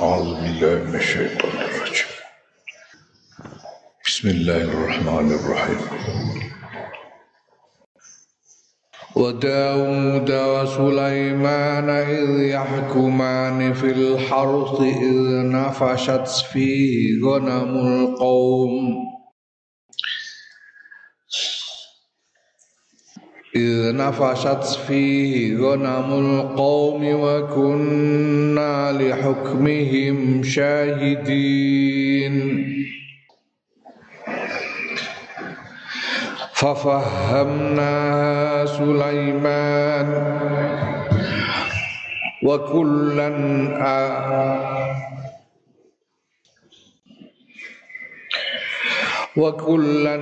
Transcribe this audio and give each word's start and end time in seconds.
أعوذ 0.00 0.34
بالله 0.34 0.84
من 0.88 0.94
الشيطان 0.94 1.50
الرجيم 1.50 2.10
بسم 4.06 4.28
الله 4.28 4.62
الرحمن 4.62 5.32
الرحيم 5.32 5.80
وداود 9.16 10.30
وسليمان 10.30 11.88
إذ 11.90 12.40
يحكمان 12.40 13.72
في 13.72 13.86
الحرث 13.86 14.80
إذ 14.80 15.16
نفشت 15.52 16.44
فيه 16.52 17.20
غنم 17.24 17.72
القوم 17.86 19.09
إذ 23.56 23.96
نفشت 23.96 24.64
فيه 24.86 25.56
غنم 25.58 26.12
القوم 26.12 27.00
وكنا 27.04 28.92
لحكمهم 28.92 30.42
شاهدين. 30.42 32.34
ففهمناها 36.60 38.20
سليمان 38.66 40.08
وكلا 42.42 43.28
وكلا 49.36 50.16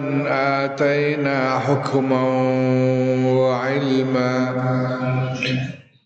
آتينا 0.64 1.58
حكما 1.58 2.22
وعلما 3.38 4.58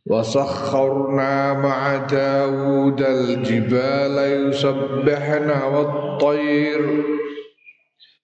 وسخرنا 0.07 1.53
مع 1.53 1.97
داود 1.97 3.03
الجبال 3.03 4.49
يسبحن 4.49 5.51
والطير 5.75 7.05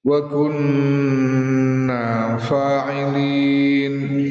وكنا 0.05 1.57
فاعلين. 2.37 4.28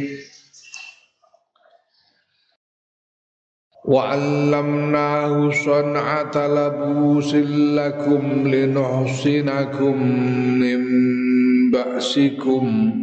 وعلمناه 3.87 5.51
صنعة 5.51 6.47
لبوس 6.47 7.35
لكم 7.75 8.47
لنحصنكم 8.47 10.03
من 10.59 10.81
بأسكم 11.71 12.93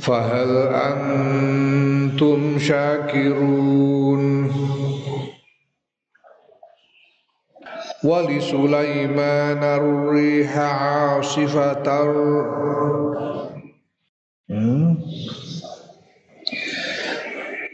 فهل 0.00 0.50
أنتم 0.72 2.58
شاكرون 2.58 4.50
ولسليمان 8.04 9.62
الريح 9.64 10.58
عاصفة 10.58 11.82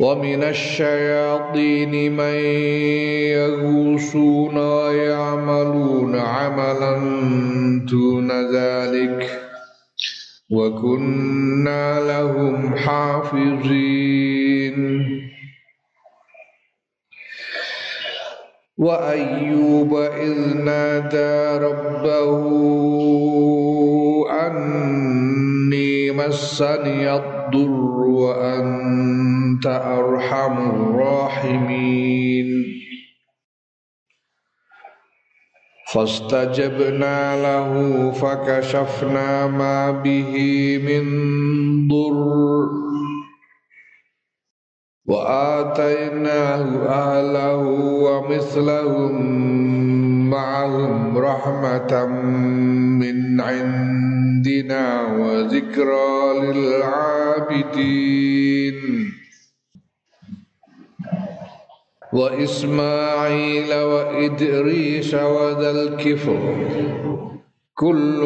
ومن 0.00 0.42
الشياطين 0.42 2.16
من 2.16 2.34
يغوصون 3.36 4.56
ويعملون 4.58 6.16
عملا 6.16 6.94
دون 7.90 8.30
ذلك 8.56 9.40
وكنا 10.50 12.00
لهم 12.00 12.76
حافظين. 12.76 13.90
وأيوب 18.78 19.96
إذ 19.96 20.56
نادى 20.56 21.64
ربه 21.64 22.40
أني 24.46 26.10
مسني 26.10 27.39
الضر 27.54 28.00
وأنت 28.00 29.66
أرحم 29.66 30.70
الراحمين. 30.70 32.46
فاستجبنا 35.92 37.42
له 37.42 38.10
فكشفنا 38.10 39.46
ما 39.46 39.90
به 39.90 40.32
من 40.78 41.04
ضر. 41.88 42.66
وآتيناه 45.06 46.62
أهله 46.86 47.62
ومثلهم 48.04 49.79
معهم 50.30 51.18
رحمة 51.18 52.06
من 53.02 53.40
عندنا 53.40 55.02
وذكرى 55.02 56.12
للعابدين. 56.42 58.00
وإسماعيل 62.12 63.74
وإدريس 63.74 65.14
وذا 65.14 65.70
الكفر 65.70 66.40
كل 67.74 68.20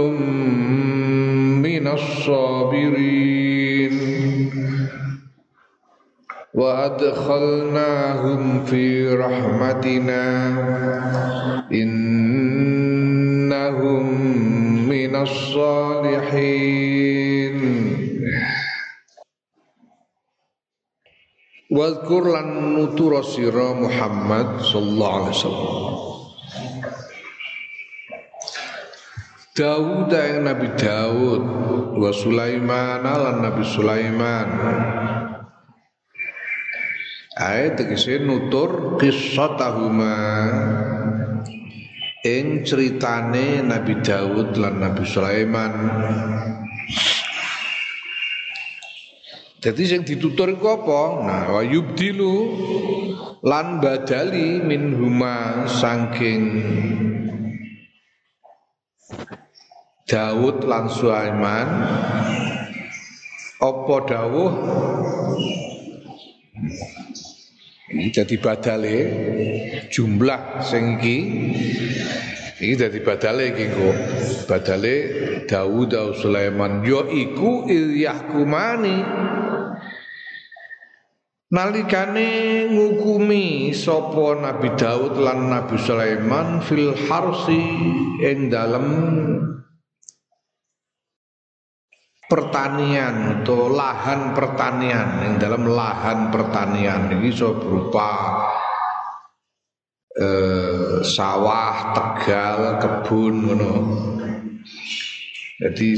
من 1.65 1.87
الصابرين. 1.87 3.44
وأدخلناهم 6.54 8.42
في 8.66 9.14
رحمتنا 9.14 10.24
إنهم 11.72 13.24
من 14.90 15.16
الصالحين 15.16 16.80
Wadkur 21.70 22.34
lan 22.34 22.74
nutura 22.74 23.22
sira 23.22 23.78
Muhammad 23.78 24.58
sallallahu 24.66 25.18
alaihi 25.22 25.38
wasallam 25.38 25.70
Daud 29.54 30.10
yang 30.10 30.50
Nabi 30.50 30.66
Daud 30.74 31.46
wa 31.94 32.10
Sulaiman 32.10 33.06
lan 33.06 33.46
Nabi 33.46 33.62
Sulaiman 33.70 34.50
Ayat 37.35 37.83
tegese 37.83 38.23
nutur 38.23 38.95
tahuma 39.59 40.15
ing 42.23 42.63
ceritane 42.63 43.59
Nabi 43.59 43.99
Daud 44.07 44.55
lan 44.55 44.79
Nabi 44.79 45.03
Sulaiman. 45.03 45.73
Jadi 49.59 49.83
yang 49.83 50.07
ditutur 50.07 50.47
iku 50.55 50.79
apa? 50.79 51.03
Nah, 51.27 51.43
wa 51.59 51.63
yubdilu 51.67 52.37
lan 53.43 53.83
badali 53.83 54.63
min 54.63 54.95
huma 54.95 55.67
saking 55.67 56.43
Daud 60.07 60.63
lan 60.71 60.87
Sulaiman 60.87 61.69
apa 63.59 63.97
dawuh 64.07 64.53
jadi 68.15 68.37
badale 68.39 68.97
jumlah 69.91 70.63
sing 70.65 70.99
iki. 70.99 71.19
Iki 72.55 73.03
badale 73.03 73.53
iki 73.53 73.67
kok. 73.75 73.97
Badale 74.47 74.95
Daud 75.45 75.91
dan 75.91 76.15
Sulaiman. 76.17 76.87
Yo 76.87 77.11
iku 77.11 77.67
ilyahkumani 77.67 78.99
nalikane 81.55 82.31
ngukumi 82.73 83.71
sapa 83.71 84.43
Nabi 84.43 84.75
Daud 84.75 85.15
lan 85.23 85.55
Nabi 85.55 85.77
Sulaiman 85.79 86.59
fil 86.65 86.99
harsi 87.07 87.63
ing 88.27 88.51
dalem 88.51 88.87
pertanian 92.35 93.47
atau 93.47 93.71
lahan 93.71 94.35
pertanian 94.35 95.23
yang 95.23 95.35
dalam 95.39 95.71
lahan 95.71 96.35
pertanian 96.35 97.07
ini 97.15 97.31
so 97.31 97.55
berupa 97.55 98.11
eh, 100.19 100.99
sawah, 101.07 101.95
tegal, 101.95 102.83
kebun 102.83 103.35
ngono. 103.47 103.75
Jadi 105.55 105.91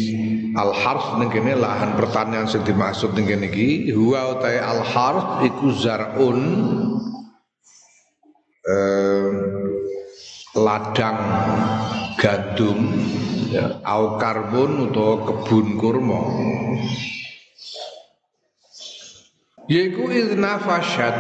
al 0.53 0.77
harf 0.77 1.17
kene 1.33 1.57
lahan 1.57 1.97
pertanian 1.97 2.45
sing 2.45 2.61
dimaksud 2.61 3.17
kene 3.17 3.49
iki 3.49 3.89
huwa 3.97 4.37
utai 4.37 4.61
al 4.61 4.85
harf 4.85 5.41
iku 5.49 5.73
zarun 5.73 6.41
eh, 8.69 9.66
ladang 10.57 11.21
gandum 12.17 12.81
ya, 13.53 13.77
au 13.85 14.17
karbon 14.17 14.89
utawa 14.89 15.29
kebun 15.29 15.67
kurma. 15.77 16.21
Yaiku 19.69 20.09
idna 20.09 20.63
fasyad 20.63 21.17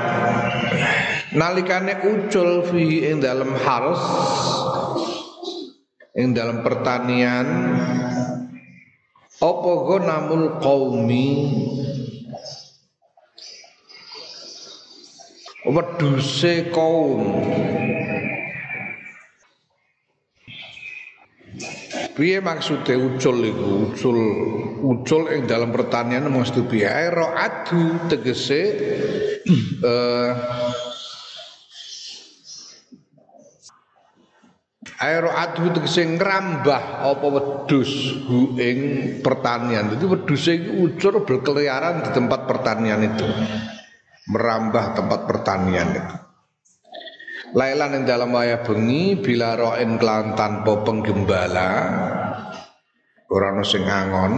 nalikane 1.37 2.01
ucul 2.01 2.65
fi 2.71 3.11
ing 3.13 3.21
dalam 3.21 3.53
harus 3.61 4.01
ing 6.17 6.33
dalam 6.33 6.65
pertanian 6.65 7.47
apa 9.37 9.95
namul 10.01 10.63
qaumi? 10.65 11.29
Weduse 15.67 16.71
kaum 16.71 17.43
Piye 22.17 22.41
maksudnya 22.41 22.97
ucul 22.97 23.37
itu? 23.45 23.93
Ucul 23.93 24.19
ucul 24.81 25.23
yang 25.29 25.45
dalam 25.45 25.69
pertanian 25.69 26.25
mesti 26.33 26.65
piye? 26.65 26.89
Adu 26.89 28.09
tegese 28.09 28.63
uh, 29.85 30.33
Aero 34.97 35.29
adu 35.29 35.69
tegese 35.77 36.09
ngrambah 36.09 37.05
apa 37.05 37.27
wedus 37.29 38.17
hu 38.25 38.57
ing 38.57 38.81
pertanian. 39.21 39.93
Jadi 39.93 40.05
wedus 40.09 40.49
itu 40.49 40.73
ucul 40.89 41.21
berkeliaran 41.21 42.01
di 42.01 42.11
tempat 42.17 42.49
pertanian 42.49 43.05
itu. 43.05 43.29
Merambah 44.33 44.97
tempat 44.97 45.21
pertanian 45.29 45.89
itu. 45.93 46.26
Lailan 47.55 48.03
yang 48.03 48.05
dalam 48.09 48.35
wayah 48.35 48.67
bengi 48.67 49.15
bila 49.15 49.55
roen 49.55 50.03
kelan 50.03 50.35
tanpa 50.35 50.83
penggembala 50.83 51.71
orang 53.31 53.63
sing 53.63 53.87
angon. 53.87 54.35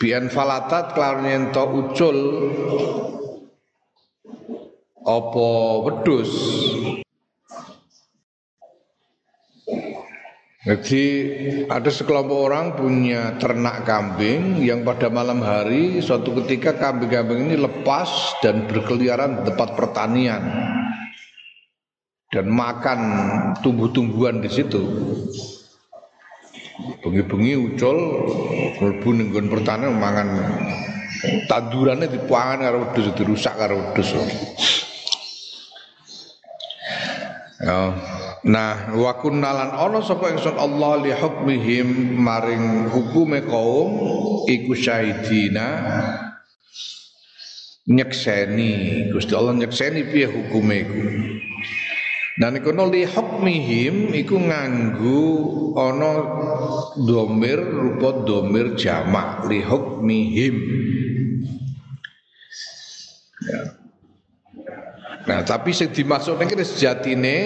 Bian 0.00 0.30
falatat 0.32 0.94
kelan 0.96 1.26
ento 1.26 1.64
ucul 1.68 2.18
apa 5.08 5.48
wedus 5.84 6.32
Jadi 10.68 11.04
ada 11.64 11.88
sekelompok 11.88 12.38
orang 12.44 12.76
punya 12.76 13.40
ternak 13.40 13.88
kambing 13.88 14.60
yang 14.60 14.84
pada 14.84 15.08
malam 15.08 15.40
hari 15.40 16.04
suatu 16.04 16.36
ketika 16.44 16.76
kambing-kambing 16.76 17.48
ini 17.48 17.56
lepas 17.56 18.36
dan 18.44 18.68
berkeliaran 18.68 19.40
di 19.40 19.42
tempat 19.48 19.72
pertanian 19.72 20.44
dan 22.28 22.46
makan 22.52 23.00
tumbuh-tumbuhan 23.64 24.44
di 24.44 24.50
situ. 24.52 24.82
Bengi-bengi 27.00 27.56
ucul 27.58 27.98
mlebu 28.78 29.08
ning 29.16 29.28
pertanian 29.32 29.96
mangan 29.98 30.28
tandurannya 31.50 32.06
dipangan 32.06 32.62
karo 32.62 32.76
wedhus 32.86 33.16
dirusak 33.16 33.54
karo 33.56 33.80
wedhus. 33.80 34.14
Ya. 37.58 37.80
Nah, 38.46 38.94
wa 38.94 39.18
kunnalan 39.18 39.74
ana 39.74 39.98
sapa 39.98 40.30
ingsun 40.30 40.54
Allah 40.54 41.02
li 41.02 41.10
hukmihim 41.10 42.14
maring 42.22 42.86
hukume 42.86 43.42
kaum 43.42 43.98
iku 44.46 44.78
syahidina 44.78 45.66
nyekseni 47.90 49.10
Gusti 49.10 49.34
Allah 49.34 49.58
nyekseni 49.58 50.06
piye 50.06 50.30
hukume 50.30 50.74
iku 50.86 51.02
Dan 52.38 52.54
iku 52.62 52.70
li 52.70 53.02
hukmihim 53.02 54.14
iku 54.14 54.38
nganggu 54.38 55.22
ana 55.74 56.12
domir 56.94 57.58
rupa 57.58 58.22
domir 58.22 58.78
jamak 58.78 59.42
li 59.50 59.58
hukmihim 59.58 60.54
ya. 63.42 63.62
Nah, 65.28 65.44
tapi 65.44 65.76
sing 65.76 65.92
dimaksud 65.92 66.40
ning 66.40 66.48
sejatine 66.64 67.36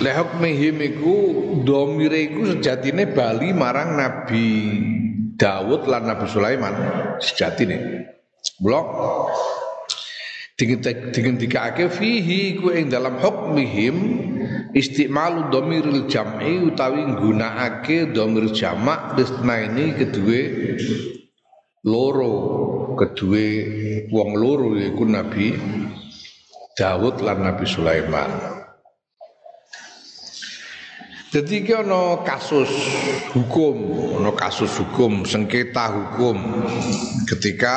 Lehok 0.00 0.40
mihim 0.40 0.80
iku 0.80 1.16
domire 1.60 2.30
iku 2.30 2.56
sejatine 2.56 3.04
bali 3.12 3.52
marang 3.52 4.00
Nabi 4.00 4.48
Dawud 5.36 5.84
lan 5.84 6.08
Nabi 6.08 6.24
Sulaiman 6.24 6.72
sejatine. 7.20 8.08
Blok 8.56 8.88
digendikake 11.16 11.88
fihi 11.88 12.60
ku 12.60 12.68
ing 12.68 12.92
dalam 12.92 13.16
hukmihim 13.16 13.96
istimalu 14.76 15.48
domiril 15.48 16.04
jam'i 16.04 16.60
utawi 16.60 17.00
nggunakake 17.08 18.12
domir 18.12 18.52
jamak 18.52 19.16
ini 19.16 19.96
kedue 19.96 20.40
loro 21.88 22.34
kedue 23.00 23.48
wong 24.12 24.36
loro 24.36 24.76
yaiku 24.76 25.08
Nabi 25.08 25.56
Dawud 26.80 27.20
lan 27.20 27.44
Nabi 27.44 27.68
Sulaiman. 27.68 28.30
Jadi 31.30 31.62
iki 31.62 31.76
ana 31.76 32.26
kasus 32.26 32.72
hukum, 33.30 33.76
ana 34.18 34.34
kasus 34.34 34.74
hukum, 34.82 35.22
sengketa 35.22 35.86
hukum 35.92 36.40
ketika 37.28 37.76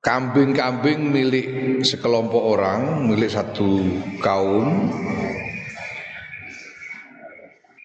kambing-kambing 0.00 1.10
milik 1.10 1.48
sekelompok 1.82 2.42
orang, 2.42 3.10
milik 3.10 3.30
satu 3.30 3.82
kaum 4.22 4.90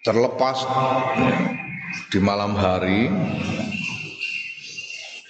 terlepas 0.04 0.68
di 2.12 2.20
malam 2.20 2.54
hari 2.60 3.08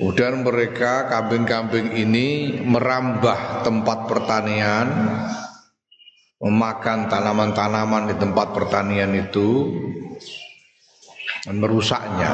Kemudian 0.04 0.42
mereka 0.44 1.08
kambing-kambing 1.08 1.94
ini 1.94 2.60
merambah 2.66 3.62
tempat 3.64 4.10
pertanian, 4.10 4.90
memakan 6.44 7.08
tanaman-tanaman 7.08 8.12
di 8.12 8.16
tempat 8.20 8.58
pertanian 8.58 9.16
itu, 9.16 9.72
dan 11.46 11.56
merusaknya. 11.56 12.34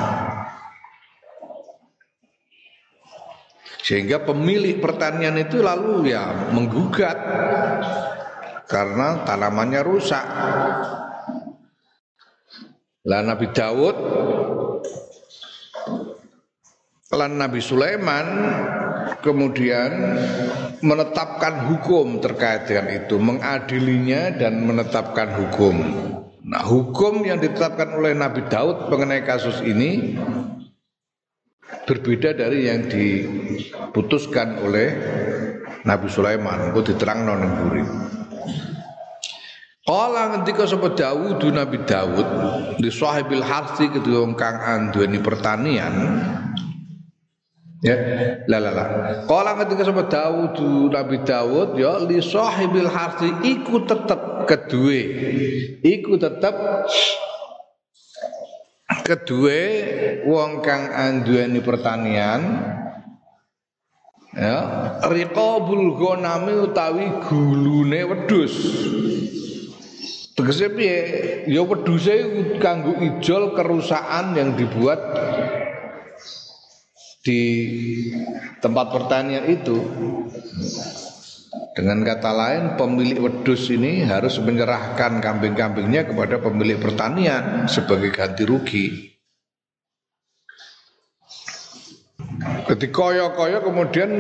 Sehingga 3.90 4.22
pemilik 4.22 4.78
pertanian 4.78 5.34
itu 5.42 5.66
lalu 5.66 6.14
ya 6.14 6.54
menggugat 6.54 7.18
karena 8.70 9.26
tanamannya 9.26 9.82
rusak. 9.82 10.22
Lah 13.10 13.22
Nabi 13.26 13.50
Dawud 13.50 13.98
lan 17.10 17.42
Nabi 17.42 17.58
Sulaiman 17.66 18.28
kemudian 19.26 19.90
menetapkan 20.86 21.74
hukum 21.74 22.22
terkait 22.22 22.70
dengan 22.70 22.94
itu, 22.94 23.18
mengadilinya 23.18 24.38
dan 24.38 24.70
menetapkan 24.70 25.34
hukum. 25.34 25.76
Nah, 26.46 26.62
hukum 26.62 27.26
yang 27.26 27.42
ditetapkan 27.42 27.98
oleh 27.98 28.14
Nabi 28.14 28.46
Daud 28.54 28.86
mengenai 28.94 29.26
kasus 29.26 29.66
ini 29.66 30.14
berbeda 31.86 32.38
dari 32.38 32.70
yang 32.70 32.86
diputuskan 32.90 34.62
oleh 34.62 34.88
Nabi 35.86 36.08
Sulaiman. 36.12 36.74
Itu 36.74 36.94
diterang 36.94 37.26
non 37.26 37.42
buri. 37.64 37.84
Kala 39.90 40.38
ngendika 40.38 40.70
sapa 40.70 40.94
Dawud 40.94 41.42
Nabi 41.50 41.82
Dawud 41.82 42.28
di 42.78 42.94
sahibil 42.94 43.42
harsi 43.42 43.90
kedua 43.90 44.22
kang 44.38 44.62
anduweni 44.62 45.18
pertanian 45.18 45.94
Ya, 47.80 47.96
la 48.52 48.60
la 48.60 48.72
la. 48.76 48.86
Kala 49.24 49.56
ketika 49.64 49.88
sapa 49.88 50.12
Daud 50.12 50.60
Nabi 50.92 51.24
Daud 51.24 51.80
ya 51.80 51.96
li 52.04 52.20
sahibil 52.20 52.92
harsi 52.92 53.32
iku 53.48 53.88
tetep 53.88 54.44
kedue. 54.52 55.02
Iku 55.80 56.20
tetep 56.20 56.52
kedue 59.10 59.62
wong 60.30 60.62
kang 60.62 60.94
anduweni 60.94 61.66
pertanian 61.66 62.62
ya 64.38 64.58
riqabul 65.10 65.98
ghanami 65.98 66.54
utawi 66.70 67.06
gulune 67.26 68.06
wedhus. 68.06 68.54
Tegese 70.38 70.72
piye? 70.72 70.98
Ya 71.50 71.66
wedhuse 71.66 72.16
kanggo 72.62 72.96
ijol 73.02 73.58
kerusakan 73.58 74.38
yang 74.38 74.54
dibuat 74.54 75.02
di 77.26 77.42
tempat 78.64 78.88
pertanian 78.96 79.44
itu 79.52 79.76
dengan 81.74 82.06
kata 82.06 82.32
lain 82.34 82.64
pemilik 82.78 83.18
wedus 83.26 83.74
ini 83.74 84.06
harus 84.06 84.38
menyerahkan 84.38 85.18
kambing-kambingnya 85.18 86.06
kepada 86.06 86.38
pemilik 86.38 86.78
pertanian 86.78 87.66
sebagai 87.66 88.14
ganti 88.14 88.44
rugi. 88.46 88.86
Ketika 92.70 92.94
koyo-koyo 92.94 93.66
kemudian 93.66 94.12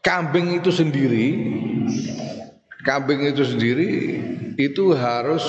kambing 0.00 0.56
itu 0.56 0.70
sendiri 0.72 1.26
kambing 2.86 3.26
itu 3.26 3.42
sendiri 3.42 3.90
itu 4.54 4.94
harus 4.94 5.42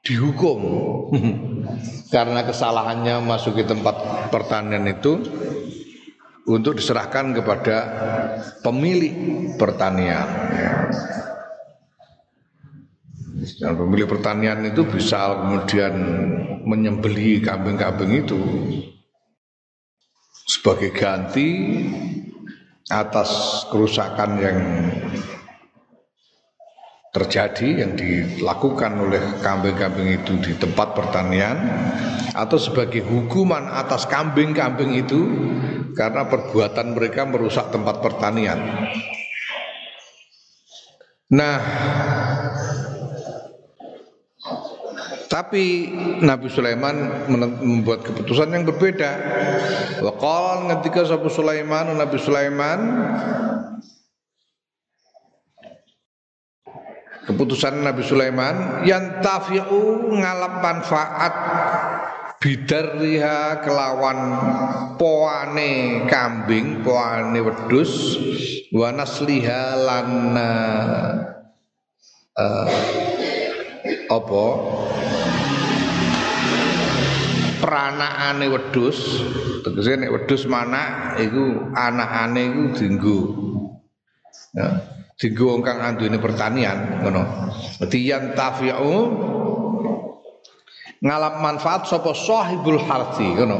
dihukum 0.00 0.60
karena 2.14 2.40
kesalahannya 2.42 3.20
masuk 3.22 3.60
ke 3.60 3.64
tempat 3.68 3.94
pertanian 4.32 4.88
itu 4.88 5.20
untuk 6.50 6.74
diserahkan 6.74 7.30
kepada 7.30 7.76
pemilik 8.66 9.14
pertanian. 9.54 10.26
Dan 13.60 13.72
pemilik 13.78 14.04
pertanian 14.10 14.60
itu 14.66 14.84
bisa 14.84 15.32
kemudian 15.32 15.94
menyembeli 16.66 17.40
kambing-kambing 17.40 18.26
itu 18.26 18.40
sebagai 20.44 20.92
ganti 20.92 21.48
atas 22.90 23.64
kerusakan 23.70 24.30
yang 24.42 24.58
terjadi 27.10 27.82
yang 27.82 27.98
dilakukan 27.98 28.94
oleh 29.02 29.42
kambing-kambing 29.42 30.22
itu 30.22 30.38
di 30.38 30.54
tempat 30.54 30.94
pertanian 30.94 31.58
atau 32.38 32.54
sebagai 32.54 33.02
hukuman 33.02 33.66
atas 33.66 34.06
kambing-kambing 34.06 34.94
itu 34.94 35.20
karena 35.98 36.30
perbuatan 36.30 36.94
mereka 36.94 37.26
merusak 37.26 37.74
tempat 37.74 37.98
pertanian. 37.98 38.62
Nah, 41.30 41.58
tapi 45.30 45.90
Nabi 46.22 46.46
Sulaiman 46.50 47.26
membuat 47.62 48.06
keputusan 48.06 48.54
yang 48.54 48.66
berbeda. 48.66 49.10
Wakal 50.02 50.66
ketika 50.78 51.06
Nabi 51.06 51.30
Sulaiman, 51.30 51.86
Nabi 51.94 52.18
Sulaiman 52.18 52.80
keputusan 57.30 57.86
Nabi 57.86 58.02
Sulaiman 58.02 58.82
yang 58.82 59.22
tafiu 59.22 60.10
ngalap 60.10 60.58
manfaat 60.58 61.34
bidariha 62.42 63.62
kelawan 63.62 64.18
poane 64.98 66.02
kambing 66.10 66.82
poane 66.82 67.38
wedus 67.38 68.18
wa 68.74 68.90
nasliha 68.90 69.62
lan 69.78 70.08
uh, 72.34 72.66
apa? 74.10 74.46
Peranakane 77.62 78.46
wedus 78.50 78.98
tegese 79.62 80.00
nek 80.00 80.10
wedus 80.10 80.50
mana 80.50 81.14
iku 81.22 81.70
anakane 81.78 82.42
iku 82.50 82.62
dinggo. 82.74 83.18
Ya 84.50 84.99
Wong 85.20 85.60
kang 85.60 85.84
anduweni 85.84 86.16
pertanian 86.16 87.04
ngono. 87.04 87.52
Dadi 87.76 88.08
yan 88.08 88.32
tafi'u 88.32 88.96
ngalap 91.04 91.44
manfaat 91.44 91.84
sapa 91.84 92.16
sahibul 92.16 92.80
harthi 92.80 93.28
ngono. 93.36 93.58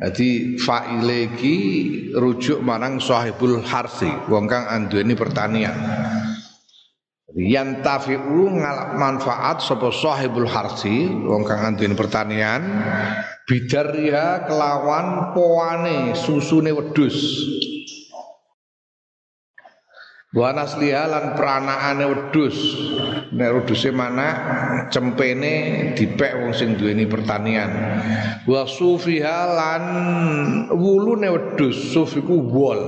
Jadi 0.00 0.58
fa'ile 0.58 1.30
iki 1.30 1.56
rujuk 2.16 2.58
marang 2.64 2.98
sahibul 2.98 3.62
harthi, 3.62 4.10
wong 4.26 4.50
kang 4.50 4.66
anduweni 4.66 5.14
pertanian. 5.14 5.76
Yan 7.38 7.86
tafi'u 7.86 8.50
ngalap 8.50 8.98
manfaat 8.98 9.62
sapa 9.62 9.94
sahibul 9.94 10.50
harthi, 10.50 11.06
wong 11.06 11.46
kang 11.46 11.70
anduweni 11.70 11.94
pertanian 11.94 12.66
bidariha 13.46 14.50
kelawan 14.50 15.30
poane 15.38 16.18
susune 16.18 16.74
wedhus. 16.74 17.14
Wa 20.30 20.54
nasliha 20.54 21.10
lan 21.10 21.34
pranakane 21.34 22.06
wedhus. 22.06 22.54
Nek 23.34 23.50
wedhuse 23.50 23.90
mana 23.90 24.28
cempene 24.86 25.54
dipek 25.98 26.38
wong 26.38 26.54
sing 26.54 26.78
duweni 26.78 27.10
pertanian. 27.10 27.70
Wa 28.46 28.62
sufiha 28.62 29.38
lan 29.58 29.82
wulune 30.70 31.34
wedhus, 31.34 31.90
suf 31.90 32.14
iku 32.14 32.46
wol. 32.46 32.80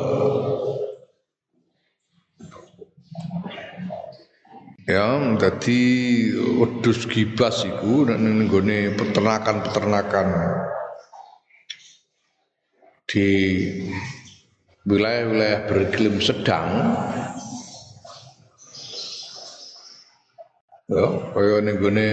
Ya, 4.86 5.18
dadi 5.34 5.82
wedhus 6.62 7.10
gibas 7.10 7.66
iku 7.66 8.06
nek 8.06 8.22
ning 8.22 8.46
peternakan-peternakan 8.94 10.28
di 13.10 13.28
wilayah-wilayah 14.86 15.60
beriklim 15.70 16.18
sedang. 16.18 16.66
Ya 20.92 21.06
kaya 21.32 21.56
ning 21.64 21.76
gone 21.80 22.08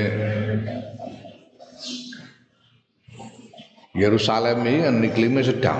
Yerusalem 3.98 4.64
ini 4.64 4.80
kan 4.86 4.96
iklimnya 5.04 5.44
sedang. 5.44 5.80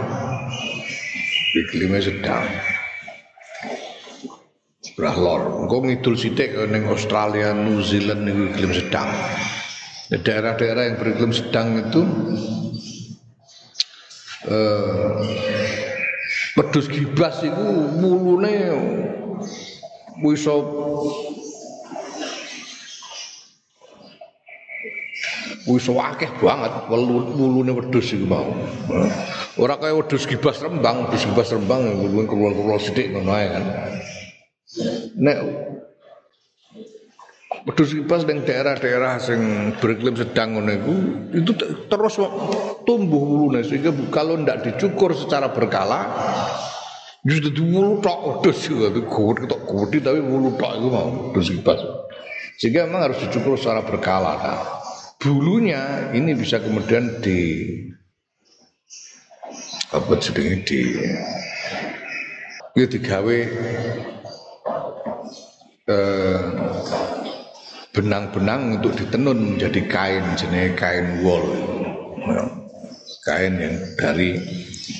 Iklimnya 1.56 2.02
sedang. 2.04 2.46
Sebelah 4.84 5.16
lor, 5.16 5.42
engkau 5.64 5.86
ngidul 5.86 6.20
sidik 6.20 6.52
ning 6.68 6.90
Australia, 6.92 7.56
New 7.56 7.80
Zealand 7.80 8.28
ini 8.28 8.52
iklim 8.52 8.76
sedang. 8.76 9.08
Daerah-daerah 10.10 10.90
yang 10.90 10.98
beriklim 11.00 11.32
sedang 11.32 11.80
itu 11.80 12.02
eh, 14.50 15.12
Pedus 16.60 16.92
gibas 16.92 17.40
iku 17.40 17.96
mulune 18.04 18.52
iso 20.36 20.56
wis 25.64 25.88
akeh 25.88 26.28
banget 26.44 26.74
mulune 26.92 27.72
wedhus 27.72 28.12
iku 28.12 28.28
mau. 28.28 28.52
Ora 29.56 29.80
kaya 29.80 29.96
wedhus 30.04 30.28
gibas 30.28 30.60
rembang, 30.60 31.08
wedhus 31.08 31.24
gibas 31.32 31.48
rembang 31.56 31.96
mulune 31.96 32.28
keluar-keluar 32.28 32.84
sithik 32.84 33.16
ngono 33.16 33.32
ae 33.40 33.48
kan. 33.48 33.64
Nek 35.16 35.38
Wedhus 37.68 37.92
kipas 37.92 38.24
ning 38.24 38.48
daerah-daerah 38.48 39.20
sing 39.20 39.74
beriklim 39.84 40.16
sedang 40.16 40.56
ngono 40.56 40.72
iku 40.72 40.96
itu 41.36 41.52
terus 41.92 42.16
tumbuh 42.88 43.20
wulune 43.20 43.68
sehingga 43.68 43.92
kalau 44.08 44.40
ndak 44.40 44.64
dicukur 44.64 45.12
secara 45.12 45.52
berkala 45.52 46.08
justru 47.28 47.52
di 47.52 47.64
wulu 47.64 48.00
tok 48.00 48.20
wedhus 48.40 48.64
itu 48.72 49.02
kuwat 49.12 49.44
ketok 49.44 49.62
kuwat 49.68 49.92
tapi 49.92 50.20
wulu 50.24 50.56
tok 50.56 50.72
itu 50.80 50.88
mau 50.88 51.08
wedhus 51.32 51.52
kipas. 51.52 51.80
Sehingga 52.60 52.88
memang 52.88 53.12
harus 53.12 53.24
dicukur 53.24 53.56
secara 53.56 53.88
berkala. 53.88 54.36
Nah, 54.36 54.60
bulunya 55.16 56.12
ini 56.12 56.36
bisa 56.36 56.60
kemudian 56.60 57.24
di 57.24 57.40
apa 59.96 60.14
jenenge 60.22 60.68
di 60.68 60.80
ya 62.78 62.86
digawe 62.86 63.38
benang-benang 68.10 68.82
untuk 68.82 68.98
ditenun 68.98 69.54
menjadi 69.54 69.86
kain 69.86 70.26
jenis 70.34 70.74
kain 70.74 71.22
wol. 71.22 71.46
Ya, 72.26 72.42
kain 73.22 73.54
yang 73.62 73.78
dari 74.02 74.34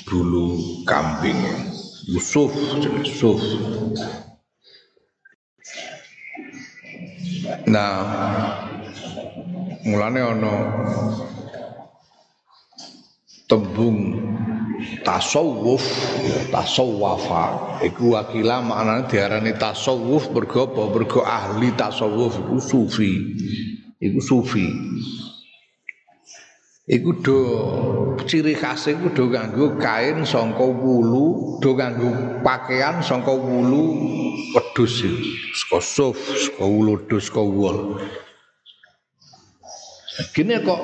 bulu 0.06 0.54
kambing. 0.86 1.34
Yusuf 2.06 2.54
jenis 2.78 3.10
Yusuf. 3.10 3.42
Nah 7.66 7.98
mulane 9.82 10.20
ono 10.22 10.54
tembung 13.50 14.14
tasawuf 15.02 15.82
tasawwafa 16.54 17.78
iku 17.84 18.14
wakila 18.16 18.62
maknane 18.62 19.10
diarani 19.10 19.52
tasawuf 19.58 20.30
mergo 20.30 20.70
apa? 20.70 20.82
Mergo 20.94 21.20
ahli 21.26 21.74
tasawuf 21.74 22.38
iku 22.38 22.56
sufi. 22.62 23.12
Iku 24.00 24.20
sufi. 24.22 24.66
Iku 26.90 27.10
do 27.22 27.38
ciri 28.26 28.56
khas 28.58 28.90
iku 28.90 29.14
do 29.14 29.30
nganggo 29.30 29.78
kain 29.78 30.26
sangka 30.26 30.66
wulu 30.66 31.58
do 31.62 31.76
nganggo 31.78 32.42
pakaian 32.42 32.98
sangka 32.98 33.30
wulu 33.30 33.94
wedhus 34.56 35.06
saka 35.54 35.78
suf 35.78 36.18
saka 36.18 36.66
wulu 36.66 36.98
wedhus 36.98 37.30
saka 37.30 37.42
wol 37.46 37.78
Gini 40.36 40.60
kok 40.60 40.80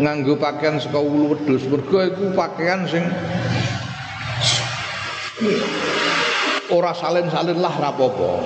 nganggo 0.00 0.40
pakaian 0.40 0.80
saka 0.80 0.96
wulu 0.96 1.36
wedhus 1.36 1.68
mergo 1.68 1.98
iku 2.00 2.24
pakaian 2.32 2.88
sing 2.88 3.04
ora 6.72 6.96
salin-salin 6.96 7.60
lah 7.60 7.74
rapopo. 7.76 8.40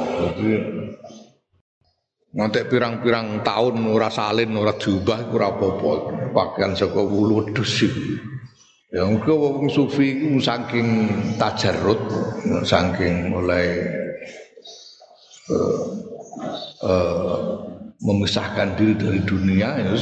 Ngantek 2.37 2.69
pirang-pirang 2.69 3.41
tahun 3.41 3.81
ora 3.89 4.13
salin, 4.13 4.53
ora 4.61 4.77
diubah 4.77 5.25
iku 5.25 5.41
apa-apa. 5.41 5.91
Pakaian 6.37 6.77
saka 6.77 7.01
wulu 7.01 7.47
wedhus 7.47 7.87
iku. 7.87 8.05
Ya 8.93 9.03
engko 9.09 9.35
wong 9.35 9.67
sufi 9.73 10.21
iku 10.21 10.39
saking 10.43 10.89
tajarrut, 11.41 11.99
saking 12.63 13.33
mulai 13.35 13.83
uh, 15.51 15.81
uh, 16.87 17.39
memisahkan 18.01 18.77
diri 18.77 18.95
dari 18.97 19.21
dunia 19.25 19.81
ya 19.81 19.95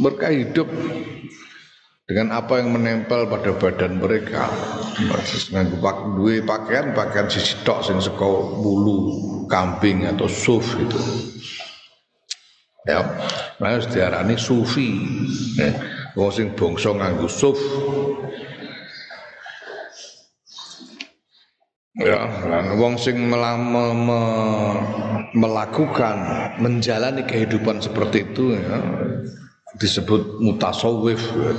mereka 0.00 0.32
hidup 0.32 0.68
dengan 2.08 2.34
apa 2.36 2.60
yang 2.60 2.74
menempel 2.74 3.24
pada 3.30 3.56
badan 3.56 3.96
mereka. 3.96 4.50
Pak 5.80 5.96
duwe 6.18 6.44
pakaian 6.44 6.92
pakaian 6.92 7.30
sisi 7.30 7.56
tok 7.64 7.80
sing 7.80 7.96
bulu 8.60 8.98
kambing 9.48 10.04
atau 10.04 10.28
suf 10.28 10.76
itu 10.76 11.00
ya 12.84 13.00
nah 13.62 13.78
diarani 13.78 14.36
sufi. 14.36 14.92
Ya 15.56 15.72
wong 16.12 16.28
sing 16.28 16.52
nganggo 16.52 17.28
suf 17.30 17.56
Ya, 21.92 22.24
wong 22.80 22.96
sing 22.96 23.20
me, 23.20 23.36
me, 23.36 24.16
melakukan 25.36 26.16
menjalani 26.56 27.20
kehidupan 27.28 27.84
seperti 27.84 28.32
itu 28.32 28.56
ya, 28.56 28.80
disebut 29.76 30.40
mutasawuf 30.40 31.20
ya, 31.20 31.52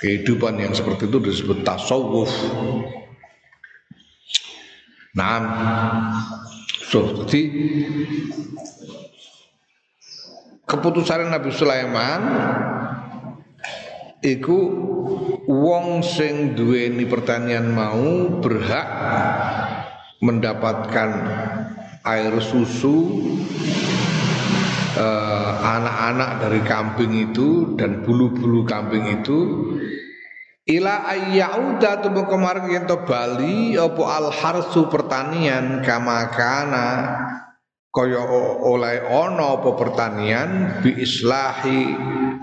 kehidupan 0.00 0.56
yang 0.56 0.72
seperti 0.72 1.12
itu 1.12 1.18
disebut 1.20 1.60
tasawuf 1.60 2.32
nah 5.12 5.42
so, 6.88 7.26
jadi 7.26 7.40
keputusan 10.64 11.28
Nabi 11.28 11.50
Sulaiman 11.52 12.20
iku 14.20 14.58
wong 15.48 16.04
sing 16.04 16.52
duweni 16.56 17.08
pertanian 17.08 17.72
mau 17.72 18.40
berhak 18.40 18.88
mendapatkan 20.20 21.10
air 22.04 22.34
susu 22.40 23.24
eh, 24.96 25.52
anak-anak 25.64 26.30
dari 26.44 26.60
kambing 26.64 27.12
itu 27.32 27.76
dan 27.76 28.04
bulu-bulu 28.04 28.68
kambing 28.68 29.20
itu. 29.20 29.38
Ila 30.70 31.02
ayyauda 31.08 31.98
tubuh 32.04 32.30
kemarin 32.30 32.70
yang 32.70 32.86
bali 32.86 33.74
opo 33.74 34.06
al 34.06 34.30
harsu 34.30 34.86
pertanian 34.86 35.82
kama 35.82 36.30
kana 36.30 36.88
kaya 37.90 38.22
oleh 38.62 39.02
ono 39.10 39.58
apa 39.58 39.70
pertanian 39.74 40.78
bi 40.78 40.94
islahi 40.94 41.90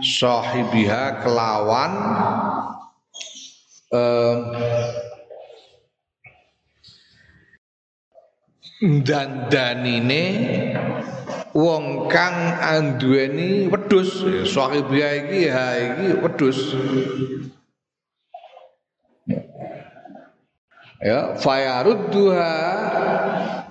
sahibiha 0.04 1.24
kelawan 1.24 1.92
um, 3.96 4.40
dan 9.08 9.48
danine 9.48 10.24
wong 11.56 12.12
kang 12.12 12.38
anduweni 12.60 13.72
wedhus. 13.72 14.22
Sahibiha 14.46 15.10
iki 15.26 15.42
ha 15.48 15.68
iki 15.80 16.08
wedhus 16.28 16.60
ya 20.98 21.38
fayarudduha 21.38 22.56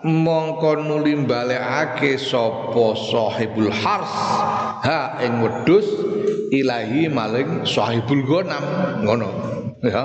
mongko 0.07 0.79
nuli 0.79 1.19
balekake 1.27 2.15
sapa 2.15 2.95
sahibul 2.95 3.71
hars 3.71 4.15
ha 4.87 5.19
ing 5.23 5.43
wedhus 5.43 5.87
ilahi 6.55 7.11
maling 7.11 7.67
sahibul 7.67 8.23
ghanam 8.23 8.65
ngono 9.03 9.31
ya 9.83 10.05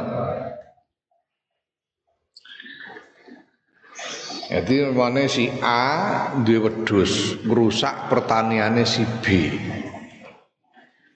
Jadi 4.52 4.84
mana 4.92 5.32
si 5.32 5.48
A 5.64 6.28
duwe 6.44 6.68
wedhus 6.68 7.40
ngrusak 7.48 8.12
pertaniannya 8.12 8.84
si 8.84 9.08
B. 9.24 9.48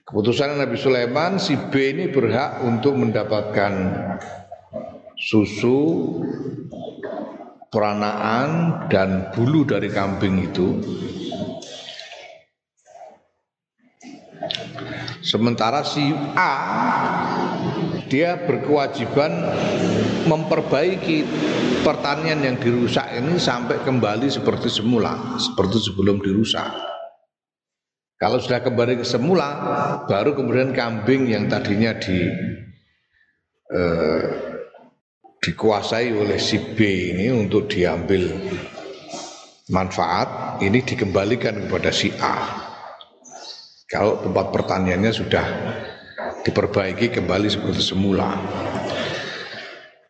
Keputusan 0.08 0.56
Nabi 0.56 0.72
Sulaiman 0.80 1.36
si 1.36 1.52
B 1.52 1.92
ini 1.92 2.08
berhak 2.08 2.64
untuk 2.64 2.96
mendapatkan 2.96 3.72
susu 5.16 5.80
peranaan 7.72 8.84
dan 8.92 9.32
bulu 9.32 9.64
dari 9.64 9.88
kambing 9.88 10.52
itu. 10.52 10.68
Sementara 15.26 15.82
si 15.82 16.14
A 16.38 16.54
dia 18.06 18.38
berkewajiban 18.46 19.42
memperbaiki 20.30 21.26
pertanian 21.82 22.38
yang 22.46 22.56
dirusak 22.62 23.10
ini 23.18 23.34
sampai 23.34 23.82
kembali 23.82 24.30
seperti 24.30 24.70
semula 24.70 25.34
seperti 25.42 25.82
sebelum 25.82 26.22
dirusak. 26.22 26.70
Kalau 28.16 28.38
sudah 28.38 28.62
kembali 28.62 29.02
ke 29.02 29.06
semula 29.06 29.50
baru 30.06 30.32
kemudian 30.38 30.70
kambing 30.72 31.26
yang 31.26 31.50
tadinya 31.50 31.92
di 31.98 32.16
eh, 33.74 34.45
dikuasai 35.46 36.10
oleh 36.10 36.42
si 36.42 36.58
B 36.58 36.82
ini 37.14 37.30
untuk 37.30 37.70
diambil 37.70 38.34
manfaat 39.70 40.58
ini 40.58 40.82
dikembalikan 40.82 41.70
kepada 41.70 41.94
si 41.94 42.10
A. 42.18 42.66
Kalau 43.86 44.18
tempat 44.18 44.50
pertaniannya 44.50 45.14
sudah 45.14 45.46
diperbaiki 46.42 47.14
kembali 47.14 47.46
seperti 47.46 47.78
semula. 47.78 48.34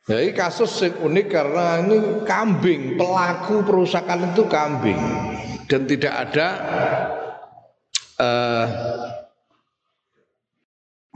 Jadi 0.09 0.33
kasus 0.33 0.73
yang 0.81 1.13
unik 1.13 1.27
karena 1.29 1.85
ini 1.85 1.99
kambing, 2.25 2.97
pelaku 2.97 3.61
perusakan 3.61 4.33
itu 4.33 4.49
kambing 4.49 5.01
dan 5.69 5.85
tidak 5.85 6.15
ada 6.15 6.49
uh, 8.17 8.65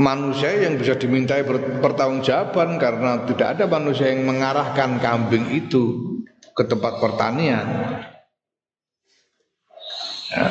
manusia 0.01 0.65
yang 0.65 0.81
bisa 0.81 0.97
dimintai 0.97 1.45
pertanggungjawaban 1.85 2.81
karena 2.81 3.21
tidak 3.29 3.61
ada 3.61 3.65
manusia 3.69 4.09
yang 4.09 4.25
mengarahkan 4.25 4.97
kambing 4.97 5.53
itu 5.53 6.17
ke 6.57 6.65
tempat 6.65 7.05
pertanian. 7.05 7.69
Ya. 10.33 10.49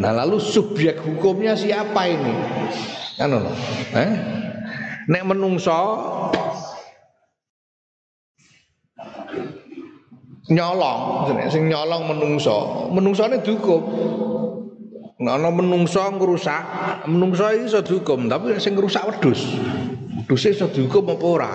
Nah 0.00 0.10
lalu 0.16 0.40
subjek 0.40 0.96
hukumnya 1.04 1.52
siapa 1.54 2.08
ini? 2.08 2.34
Kan 3.20 3.36
eh? 3.94 4.12
Nek 5.04 5.22
menungso 5.28 5.80
nyolong, 10.48 11.00
sing 11.52 11.68
nyolong 11.68 12.08
menungso, 12.08 12.88
menungsone 12.92 13.44
dihukum. 13.44 13.82
Ana 15.22 15.48
menungso 15.54 16.02
ngrusak, 16.02 16.62
menungso 17.06 17.46
iki 17.54 17.70
iso 17.70 17.80
dihukum, 17.86 18.26
tapi 18.26 18.58
sing 18.58 18.74
ngrusak 18.74 19.06
wedhus. 19.06 19.46
Wedhus 20.18 20.42
iso 20.50 20.66
dihukum 20.66 21.14
apa 21.14 21.24
ora? 21.24 21.52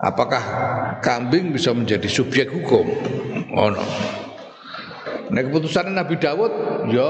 Apakah 0.00 0.42
kambing 1.02 1.52
bisa 1.52 1.74
menjadi 1.74 2.06
subjek 2.06 2.48
hukum? 2.48 2.86
Ono. 3.52 3.84
Nek 5.30 5.46
keputusan 5.46 5.94
Nabi 5.94 6.18
Dawud 6.18 6.50
ya 6.90 7.06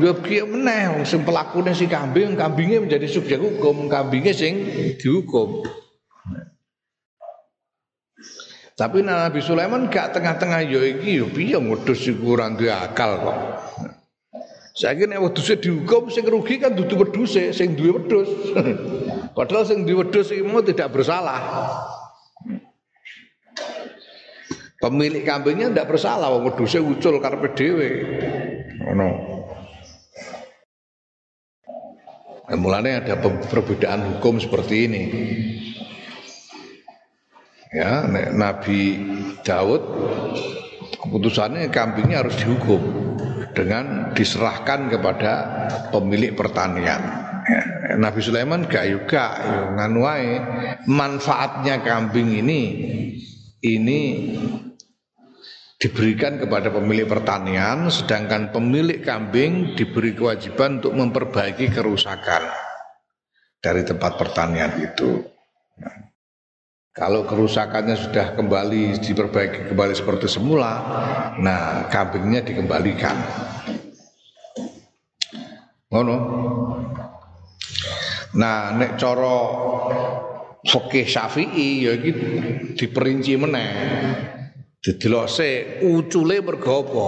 ya 0.00 0.12
piye 0.16 0.40
meneh 0.40 1.04
sing 1.04 1.20
pelakune 1.20 1.76
si 1.76 1.84
kambing, 1.84 2.32
kambingnya 2.32 2.80
menjadi 2.80 3.04
subjek 3.04 3.40
hukum, 3.40 3.92
kambingnya 3.92 4.32
sing 4.32 4.54
dihukum. 4.96 5.68
Tapi 8.78 9.02
Nabi 9.02 9.42
Sulaiman 9.42 9.90
gak 9.90 10.14
tengah-tengah 10.14 10.62
yo 10.62 10.78
iki 10.86 11.18
yo 11.18 11.26
piye 11.26 11.58
wedhus 11.58 11.98
iku 12.06 12.38
ora 12.38 12.46
duwe 12.54 12.70
akal 12.70 13.18
kok. 13.18 13.38
Saiki 14.78 15.10
nek 15.10 15.18
wedhuse 15.18 15.58
dihukum 15.58 16.06
sing 16.14 16.22
rugi 16.22 16.62
kan 16.62 16.78
dudu 16.78 16.94
wedhuse 16.94 17.50
sing 17.50 17.74
duwe 17.74 17.98
wedhus. 17.98 18.30
Padahal 19.36 19.66
sing 19.66 19.82
duwe 19.82 20.06
wedhus 20.06 20.30
iku 20.30 20.62
tidak 20.62 20.94
bersalah. 20.94 21.42
Pemilik 24.78 25.26
kambingnya 25.26 25.74
tidak 25.74 25.98
bersalah 25.98 26.30
wong 26.30 26.46
wedhuse 26.46 26.78
ucul 26.78 27.18
karepe 27.18 27.50
dhewe. 27.58 27.88
Ngono. 28.86 29.10
Mulanya 32.54 33.02
ada 33.02 33.14
perbedaan 33.50 34.06
hukum 34.06 34.38
seperti 34.38 34.86
ini 34.86 35.02
ya 37.72 38.04
Nabi 38.32 38.80
Daud 39.44 39.82
keputusannya 41.04 41.68
kambingnya 41.68 42.24
harus 42.24 42.36
dihukum 42.40 42.80
dengan 43.52 44.12
diserahkan 44.14 44.92
kepada 44.92 45.32
pemilik 45.90 46.36
pertanian. 46.36 47.00
Ya, 47.48 47.62
Nabi 47.96 48.20
Sulaiman 48.20 48.68
gak 48.68 48.86
juga 48.92 49.24
nganu 49.72 50.04
manfaatnya 50.84 51.80
kambing 51.80 52.28
ini 52.44 52.62
ini 53.64 54.00
diberikan 55.78 56.42
kepada 56.42 56.74
pemilik 56.74 57.06
pertanian 57.06 57.88
sedangkan 57.88 58.50
pemilik 58.50 59.00
kambing 59.00 59.78
diberi 59.78 60.12
kewajiban 60.12 60.82
untuk 60.82 60.92
memperbaiki 60.98 61.70
kerusakan 61.70 62.50
dari 63.62 63.82
tempat 63.86 64.18
pertanian 64.18 64.74
itu. 64.82 65.22
Kalau 66.98 67.22
kerusakannya 67.22 67.94
sudah 67.94 68.34
kembali 68.34 68.98
diperbaiki 68.98 69.70
kembali 69.70 69.94
seperti 69.94 70.26
semula, 70.26 70.82
nah 71.38 71.86
kambingnya 71.86 72.42
dikembalikan. 72.42 73.14
Ngono. 75.94 76.16
Nah, 78.34 78.74
nek 78.74 78.98
cara 78.98 79.36
fikih 80.66 81.06
Syafi'i 81.06 81.86
ya 81.86 81.94
iki 81.94 82.10
diperinci 82.74 83.38
meneh. 83.38 83.70
Didelok 84.82 85.26
se 85.30 85.78
ucule 85.86 86.42
mergo 86.42 86.82
apa? 86.82 87.06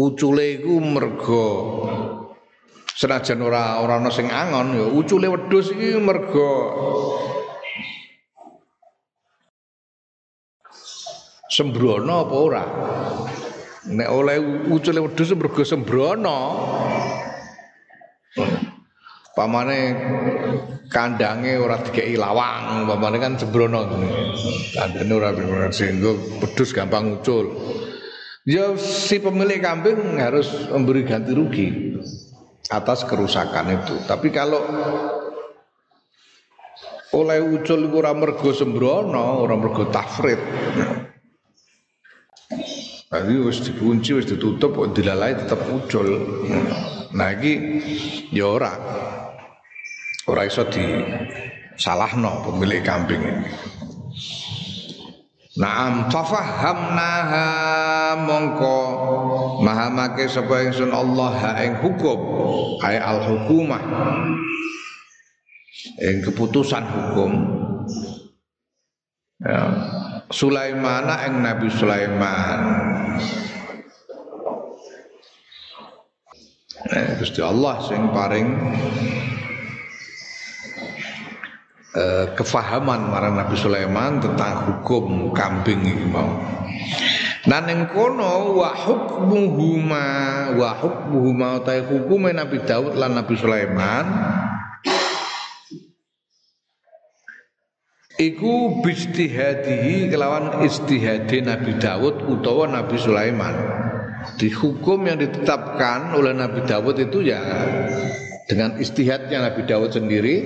Ucule 0.00 0.60
iku 0.60 0.80
mergo 0.80 1.46
senajan 3.00 3.40
ora 3.40 3.80
ora 3.80 3.96
ana 3.96 4.12
sing 4.12 4.28
angon 4.28 4.76
ya 4.76 4.84
ucule 4.84 5.32
wedhus 5.32 5.72
iki 5.72 5.96
mergo 5.96 6.52
sembrono 11.60 12.24
apa 12.24 12.36
ora? 12.40 12.64
Nek 13.92 14.08
oleh 14.08 14.36
ucule 14.72 15.04
wedhus 15.04 15.36
mergo 15.36 15.60
sembrono. 15.60 16.36
Pamane 19.36 19.78
kandange 20.88 21.60
ora 21.60 21.76
dikeki 21.84 22.16
lawang, 22.16 22.88
pamane 22.88 23.16
kan 23.20 23.36
sembrono. 23.36 23.84
Kandane 24.72 25.12
ora 25.12 25.36
sehingga 25.68 26.16
wedhus 26.40 26.72
gampang 26.72 27.20
ucul. 27.20 27.52
Ya 28.48 28.72
si 28.80 29.20
pemilik 29.20 29.60
kambing 29.60 30.16
harus 30.16 30.48
memberi 30.72 31.04
ganti 31.04 31.36
rugi 31.36 31.68
atas 32.72 33.04
kerusakan 33.04 33.84
itu. 33.84 34.00
Tapi 34.08 34.32
kalau 34.32 34.64
oleh 37.10 37.38
ucul 37.42 37.84
ora 37.92 38.16
mergo 38.16 38.48
sembrono, 38.56 39.44
ora 39.44 39.60
mergo 39.60 39.92
tafrid. 39.92 40.40
Tadi 43.10 43.34
wis 43.38 43.62
dikunci, 43.62 44.10
wis 44.18 44.26
ditutup, 44.26 44.74
kok 44.74 44.90
dilalai 44.98 45.38
tetap 45.38 45.62
muncul. 45.70 46.06
Nah 47.14 47.30
iki 47.34 47.54
ya 48.34 48.46
ora. 48.50 48.74
Ora 50.26 50.42
iso 50.46 50.66
di 50.66 50.82
salahno 51.78 52.42
pemilik 52.46 52.82
kambing 52.82 53.22
ini. 53.22 53.50
Naam 55.58 56.06
fafahamnaha 56.10 57.46
mongko 58.22 58.78
mahamake 59.66 60.30
sapa 60.30 60.70
ingsun 60.70 60.94
Allah 60.94 61.30
ha 61.34 61.50
ing 61.66 61.74
hukum 61.82 62.18
ay 62.86 62.96
al 62.96 63.18
hukumah 63.26 63.82
ing 65.98 66.22
keputusan 66.22 66.86
hukum 66.86 67.30
ya 69.42 69.60
Sulaiman 70.30 71.10
ing 71.26 71.42
Nabi 71.42 71.66
Sulaiman. 71.74 72.60
Eh, 76.90 77.08
Gusti 77.18 77.42
Allah 77.42 77.82
sing 77.82 78.14
paring 78.14 78.48
eh, 81.98 82.26
kefahaman 82.38 83.10
marang 83.10 83.34
Nabi 83.36 83.58
Sulaiman 83.58 84.22
tentang 84.22 84.70
hukum 84.70 85.34
kambing 85.34 85.82
iki 85.82 86.06
mau. 86.06 86.30
Nah 87.50 87.60
ning 87.66 87.90
kono 87.90 88.54
wa 88.54 88.70
hukmuhuma 88.70 90.06
wa 90.54 90.70
hukmuhuma 90.78 91.64
ta 91.66 91.74
hukume 91.82 92.30
Nabi 92.30 92.62
Daud 92.62 92.94
lan 92.94 93.18
Nabi 93.18 93.34
Sulaiman 93.34 94.06
Iku 98.20 98.84
bistihadihi 98.84 100.12
kelawan 100.12 100.60
istihadi 100.60 101.40
Nabi 101.40 101.80
Dawud 101.80 102.28
utawa 102.28 102.68
Nabi 102.68 103.00
Sulaiman. 103.00 103.56
Di 104.36 104.52
hukum 104.52 105.08
yang 105.08 105.16
ditetapkan 105.16 106.12
oleh 106.12 106.36
Nabi 106.36 106.60
Dawud 106.68 107.00
itu 107.00 107.24
ya 107.24 107.40
dengan 108.44 108.76
istihadnya 108.76 109.48
Nabi 109.48 109.64
Dawud 109.64 109.96
sendiri. 109.96 110.36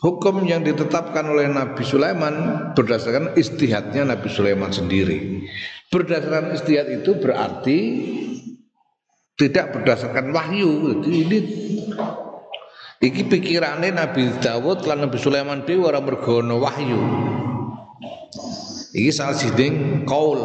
Hukum 0.00 0.48
yang 0.48 0.64
ditetapkan 0.64 1.28
oleh 1.28 1.52
Nabi 1.52 1.84
Sulaiman 1.84 2.32
berdasarkan 2.72 3.36
istihadnya 3.36 4.08
Nabi 4.08 4.32
Sulaiman 4.32 4.72
sendiri. 4.72 5.44
Berdasarkan 5.92 6.56
istihad 6.56 6.88
itu 6.88 7.12
berarti 7.20 7.78
tidak 9.36 9.76
berdasarkan 9.76 10.32
wahyu. 10.32 11.04
Jadi 11.04 11.12
ini 11.28 11.38
Iki 13.02 13.26
pikirane 13.26 13.90
Nabi 13.90 14.30
Dawud 14.38 14.86
lan 14.86 15.06
Nabi 15.06 15.18
Sulaiman 15.18 15.66
dhewe 15.66 15.90
ora 15.90 15.98
mergo 15.98 16.38
wahyu. 16.40 17.00
Iki 18.94 19.10
salah 19.10 19.34
siding 19.34 20.06
kaul. 20.06 20.38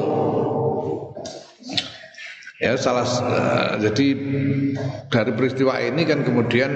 Ya 2.59 2.75
salah 2.75 3.07
uh, 3.07 3.79
jadi 3.79 4.07
dari 5.07 5.31
peristiwa 5.31 5.79
ini 5.79 6.03
kan 6.03 6.27
kemudian 6.27 6.71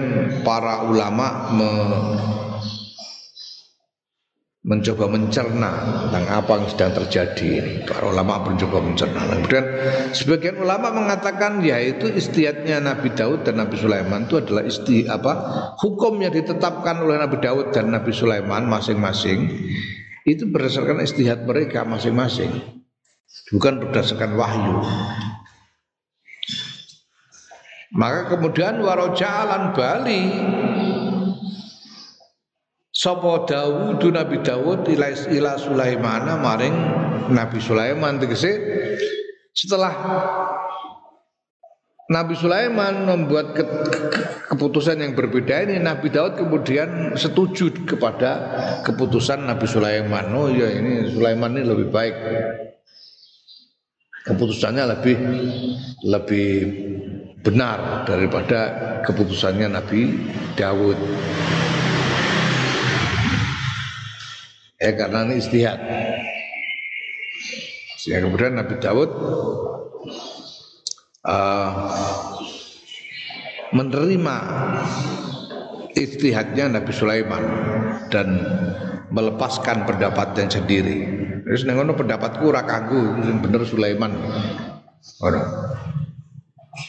para 0.48 0.88
ulama 0.88 1.52
me, 1.52 1.70
mencoba 4.64 5.12
mencerna 5.12 5.72
tentang 6.08 6.26
apa 6.32 6.52
yang 6.56 6.68
sedang 6.72 6.92
terjadi. 7.04 7.84
Para 7.84 8.16
ulama 8.16 8.48
mencoba 8.48 8.80
mencerna. 8.80 9.20
Kemudian 9.28 9.66
sebagian 10.16 10.56
ulama 10.64 10.88
mengatakan 10.96 11.60
yaitu 11.60 12.08
istiadatnya 12.08 12.80
Nabi 12.80 13.12
Daud 13.12 13.44
dan 13.44 13.60
Nabi 13.60 13.76
Sulaiman 13.76 14.24
itu 14.24 14.40
adalah 14.40 14.64
isti 14.64 15.04
apa 15.04 15.34
hukum 15.84 16.24
yang 16.24 16.32
ditetapkan 16.32 17.04
oleh 17.04 17.20
Nabi 17.20 17.44
Daud 17.44 17.76
dan 17.76 17.92
Nabi 17.92 18.16
Sulaiman 18.16 18.64
masing-masing 18.64 19.52
itu 20.24 20.48
berdasarkan 20.48 21.04
istihad 21.04 21.44
mereka 21.44 21.84
masing-masing 21.84 22.80
bukan 23.52 23.84
berdasarkan 23.84 24.40
wahyu. 24.40 24.80
Maka 27.94 28.34
kemudian 28.34 28.82
warojalan 28.82 29.76
Bali 29.78 30.24
Sopo 33.04 33.44
Dawud 33.44 34.00
Nabi 34.00 34.40
Dawud 34.40 34.88
ila, 34.88 35.12
ila 35.12 35.60
Sulaiman 35.60 36.24
maring 36.40 36.76
Nabi 37.36 37.60
Sulaiman 37.60 38.16
tegese 38.16 38.56
setelah 39.52 39.92
Nabi 42.08 42.32
Sulaiman 42.40 43.04
membuat 43.04 43.60
ke, 43.60 43.64
ke, 43.68 44.20
keputusan 44.56 45.04
yang 45.04 45.20
berbeda 45.20 45.68
ini 45.68 45.84
Nabi 45.84 46.16
Daud 46.16 46.40
kemudian 46.40 47.20
setuju 47.20 47.76
kepada 47.84 48.32
keputusan 48.88 49.52
Nabi 49.52 49.68
Sulaiman. 49.68 50.32
Oh 50.32 50.48
ya 50.48 50.72
ini 50.72 51.12
Sulaiman 51.12 51.60
ini 51.60 51.64
lebih 51.68 51.92
baik. 51.92 52.16
Keputusannya 54.24 54.84
lebih 54.96 55.16
lebih 56.08 56.52
benar 57.44 58.08
daripada 58.08 58.60
keputusannya 59.04 59.68
Nabi 59.68 60.32
Daud. 60.56 60.96
Ya 64.84 64.92
karena 65.00 65.24
ini 65.32 65.40
istihad 65.40 65.80
sehingga 68.04 68.28
kemudian 68.28 68.60
Nabi 68.60 68.76
Daud 68.84 69.12
uh, 71.24 71.72
menerima 73.72 74.38
istihadnya 75.96 76.68
Nabi 76.68 76.92
Sulaiman 76.92 77.44
dan 78.12 78.28
melepaskan 79.08 79.88
pendapatnya 79.88 80.52
sendiri. 80.52 81.06
Terus 81.48 81.64
nengono 81.64 81.96
pendapatku 81.96 82.44
ora 82.44 82.68
kanggo 82.68 83.24
bener 83.40 83.64
Sulaiman. 83.64 84.12
Ono. 85.24 85.44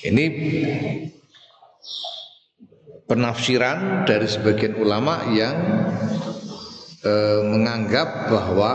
Ini 0.02 0.24
penafsiran 3.04 4.09
dari 4.09 4.24
sebagian 4.24 4.80
ulama 4.80 5.28
yang 5.30 5.57
e, 7.04 7.12
menganggap 7.44 8.32
bahwa 8.32 8.72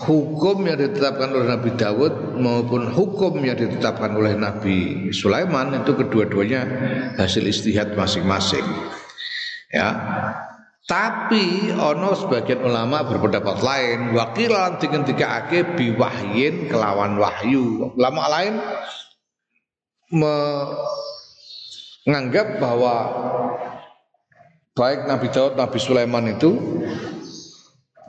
hukum 0.00 0.64
yang 0.64 0.80
ditetapkan 0.80 1.30
oleh 1.30 1.46
Nabi 1.52 1.70
Dawud 1.76 2.40
maupun 2.40 2.88
hukum 2.88 3.38
yang 3.44 3.60
ditetapkan 3.60 4.16
oleh 4.16 4.34
Nabi 4.34 5.12
Sulaiman 5.12 5.84
itu 5.84 5.92
kedua-duanya 5.94 6.66
hasil 7.20 7.44
istihad 7.44 7.92
masing-masing. 7.94 8.64
Ya. 9.70 9.92
Tapi 10.84 11.72
ono 11.72 12.12
sebagian 12.12 12.60
ulama 12.60 13.08
berpendapat 13.08 13.64
lain 13.64 14.12
wakilan 14.12 14.76
tiga 14.76 15.40
ake 15.40 15.64
biwahyin 15.80 16.68
kelawan 16.68 17.16
wahyu. 17.16 17.96
Ulama 17.96 18.28
lain 18.28 18.60
menganggap 22.04 22.60
bahwa 22.60 22.94
baik 24.76 25.08
Nabi 25.08 25.32
Daud, 25.32 25.56
Nabi 25.56 25.78
Sulaiman 25.80 26.36
itu 26.36 26.52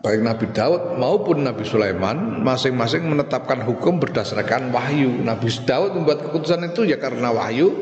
baik 0.06 0.22
Nabi 0.22 0.46
Daud 0.54 1.02
maupun 1.02 1.42
Nabi 1.42 1.66
Sulaiman 1.66 2.46
masing-masing 2.46 3.10
menetapkan 3.10 3.66
hukum 3.66 3.98
berdasarkan 3.98 4.70
wahyu. 4.70 5.10
Nabi 5.26 5.50
Daud 5.66 5.98
membuat 5.98 6.22
keputusan 6.30 6.62
itu 6.70 6.86
ya 6.86 7.02
karena 7.02 7.34
wahyu. 7.34 7.74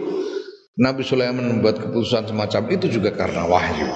Nabi 0.79 1.03
Sulaiman 1.03 1.43
membuat 1.43 1.83
keputusan 1.83 2.31
semacam 2.31 2.63
itu 2.71 2.87
juga 2.87 3.11
karena 3.11 3.43
wahyu. 3.43 3.91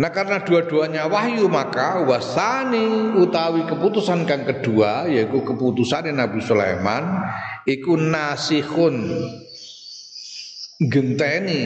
Nah 0.00 0.08
karena 0.08 0.40
dua-duanya 0.40 1.12
wahyu 1.12 1.44
maka 1.52 2.00
wasani 2.08 3.12
utawi 3.20 3.68
keputusan 3.68 4.24
kang 4.24 4.48
kedua 4.48 5.04
yaitu 5.04 5.44
keputusan 5.44 6.08
Nabi 6.16 6.40
Sulaiman 6.40 7.20
iku 7.68 8.00
nasihun 8.00 8.96
genteni 10.88 11.60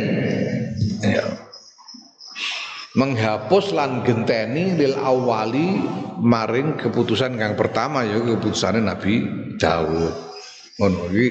ya 0.98 1.43
menghapus 2.94 3.74
lan 3.74 4.06
genteni 4.06 4.78
lil 4.78 4.94
awali 4.94 5.82
maring 6.22 6.78
keputusan 6.78 7.34
yang 7.34 7.58
pertama 7.58 8.06
ya 8.06 8.22
keputusan 8.22 8.82
Nabi 8.82 9.26
Daud. 9.58 10.14
Iki 10.78 11.28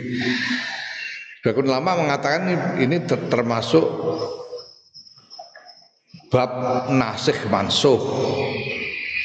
Bakun 1.43 1.67
lama 1.67 1.99
mengatakan 1.99 2.47
ini 2.79 3.03
termasuk 3.03 3.83
bab 6.31 6.51
nasih 6.87 7.35
mansuh. 7.51 7.99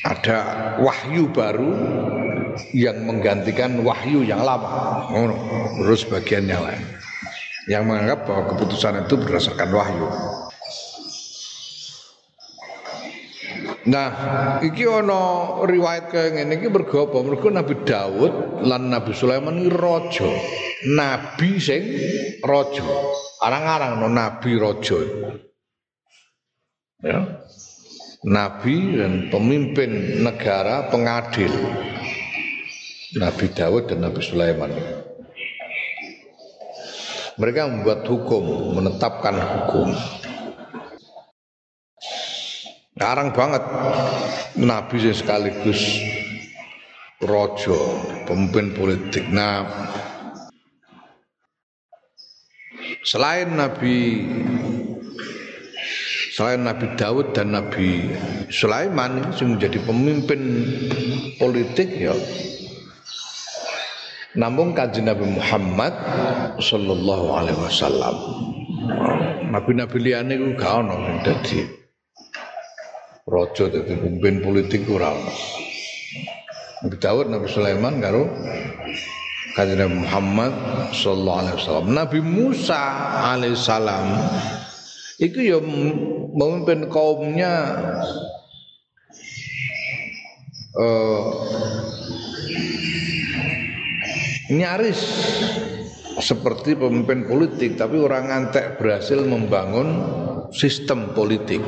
Ada 0.03 0.39
wahyu 0.83 1.31
baru 1.31 1.75
yang 2.75 3.07
menggantikan 3.07 3.79
wahyu 3.87 4.27
yang 4.27 4.43
lama. 4.43 5.07
Ngono, 5.15 5.37
terus 5.79 6.03
bagian 6.11 6.51
yang 6.51 6.67
lain. 6.67 6.83
Yang 7.71 7.83
menganggap 7.87 8.19
bahwa 8.27 8.43
keputusan 8.51 9.07
itu 9.07 9.15
berdasarkan 9.15 9.71
wahyu. 9.71 10.07
Nah, 13.89 14.11
iki 14.61 14.85
ana 14.85 15.57
riwayat 15.65 16.13
kaya 16.13 16.29
ngene 16.37 16.61
iki 16.61 16.69
mergo 16.69 17.09
apa? 17.09 17.25
Mergo 17.25 17.49
Nabi 17.49 17.75
Daud 17.89 18.61
lan 18.69 18.93
Nabi 18.93 19.17
Sulaiman 19.17 19.65
iki 19.65 19.73
raja. 19.73 20.29
Nabi 20.93 21.51
sing 21.57 21.83
raja. 22.45 22.85
Arang-arang 23.41 23.97
no 23.97 24.13
nabi 24.13 24.61
raja. 24.61 25.01
Ya. 27.01 27.41
Nabi 28.29 28.99
dan 28.99 29.33
pemimpin 29.33 30.21
negara 30.21 30.93
pengadil. 30.93 31.55
Nabi 33.17 33.47
Daud 33.57 33.89
dan 33.89 34.05
Nabi 34.05 34.21
Sulaiman. 34.21 34.69
Mereka 37.39 37.71
membuat 37.71 38.03
hukum, 38.05 38.75
menetapkan 38.75 39.39
hukum. 39.39 39.95
Karang 42.99 43.31
banget. 43.31 43.63
Nabi 44.59 44.99
sing 44.99 45.15
sekaligus 45.15 46.03
rojo, 47.23 48.03
pemimpin 48.27 48.75
politik. 48.75 49.23
Nah, 49.31 49.63
selain 53.07 53.55
Nabi 53.55 54.27
selain 56.35 56.67
Nabi 56.67 56.87
Daud 56.99 57.35
dan 57.39 57.55
Nabi 57.55 58.11
Sulaiman 58.51 59.31
yang 59.39 59.55
menjadi 59.55 59.79
pemimpin 59.87 60.43
politik 61.39 61.95
ya. 61.95 62.19
Namun 64.35 64.75
kaji 64.75 65.07
Nabi 65.07 65.39
Muhammad 65.39 65.95
Sallallahu 66.63 67.27
Alaihi 67.31 67.59
Wasallam. 67.63 68.17
Nabi-nabi 69.49 69.97
liane 69.99 70.37
itu 70.37 70.53
gak 70.61 70.85
ono 70.85 71.25
dadi 71.25 71.78
rojo 73.29 73.69
dadi 73.69 73.93
pemimpin 73.93 74.41
politik 74.41 74.89
ono. 74.89 75.13
Nabi 76.79 76.97
Daud, 76.97 77.27
Nabi 77.29 77.47
Sulaiman 77.51 78.01
karo 78.01 78.25
Kanjeng 79.59 80.07
Muhammad 80.07 80.55
sallallahu 80.95 81.39
alaihi 81.43 81.57
wasallam. 81.59 81.87
Nabi 81.91 82.21
Musa 82.23 82.83
alaihissalam 83.35 84.07
itu 85.19 85.43
ya 85.43 85.59
memimpin 86.31 86.87
kaumnya 86.87 87.75
uh, 90.79 91.23
nyaris 94.55 95.03
seperti 96.23 96.79
pemimpin 96.79 97.27
politik 97.27 97.75
tapi 97.75 97.99
orang 97.99 98.31
antek 98.31 98.79
berhasil 98.79 99.19
membangun 99.27 100.07
sistem 100.55 101.11
politik 101.19 101.59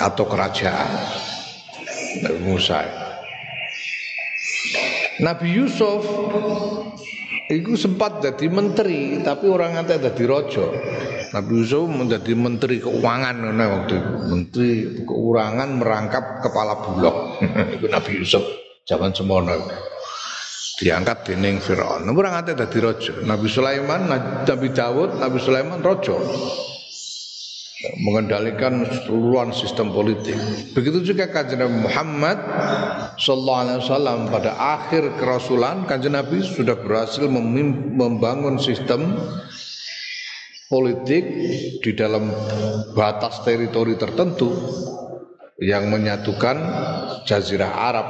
atau 0.00 0.24
kerajaan. 0.28 0.90
Nabi 2.22 2.40
Musa. 2.44 2.80
Nabi 5.20 5.48
Yusuf 5.54 6.02
itu 7.52 7.76
sempat 7.76 8.24
jadi 8.24 8.48
menteri 8.48 9.20
tapi 9.20 9.44
orang 9.44 9.76
nanti 9.76 10.00
jadi 10.00 10.24
rojo 10.24 10.72
Nabi 11.32 11.64
Yusuf 11.64 11.88
menjadi 11.88 12.32
menteri 12.36 12.76
keuangan 12.76 13.36
waktu 13.56 13.94
itu. 13.96 14.12
Menteri 14.28 14.70
keuangan 15.08 15.68
merangkap 15.80 16.44
kepala 16.44 16.76
bulog. 16.84 17.40
Itu 17.80 17.88
Nabi 17.88 18.20
Yusuf 18.20 18.44
zaman 18.84 19.16
semono. 19.16 19.56
Diangkat 20.76 21.24
dening 21.24 21.56
Firaun. 21.56 22.04
Orang 22.12 22.36
jadi 22.44 22.78
rojo. 22.84 23.24
Nabi 23.24 23.48
Sulaiman, 23.48 24.12
Nabi 24.44 24.68
Dawud, 24.76 25.24
Nabi 25.24 25.38
Sulaiman 25.40 25.80
rojo 25.80 26.20
mengendalikan 27.98 28.86
seluruhan 28.86 29.50
sistem 29.50 29.90
politik. 29.90 30.38
Begitu 30.70 31.02
juga 31.14 31.26
kanjeng 31.26 31.66
Nabi 31.66 31.82
Muhammad 31.82 32.38
sallallahu 33.18 33.62
alaihi 33.66 33.78
wasallam 33.82 34.18
pada 34.30 34.54
akhir 34.54 35.18
kerasulan 35.18 35.84
kanjeng 35.90 36.14
Nabi 36.14 36.46
sudah 36.46 36.78
berhasil 36.78 37.26
membangun 37.26 38.62
sistem 38.62 39.18
politik 40.70 41.24
di 41.82 41.90
dalam 41.92 42.30
batas 42.94 43.42
teritori 43.42 43.98
tertentu 43.98 44.54
yang 45.60 45.90
menyatukan 45.90 46.56
jazirah 47.28 47.70
Arab 47.70 48.08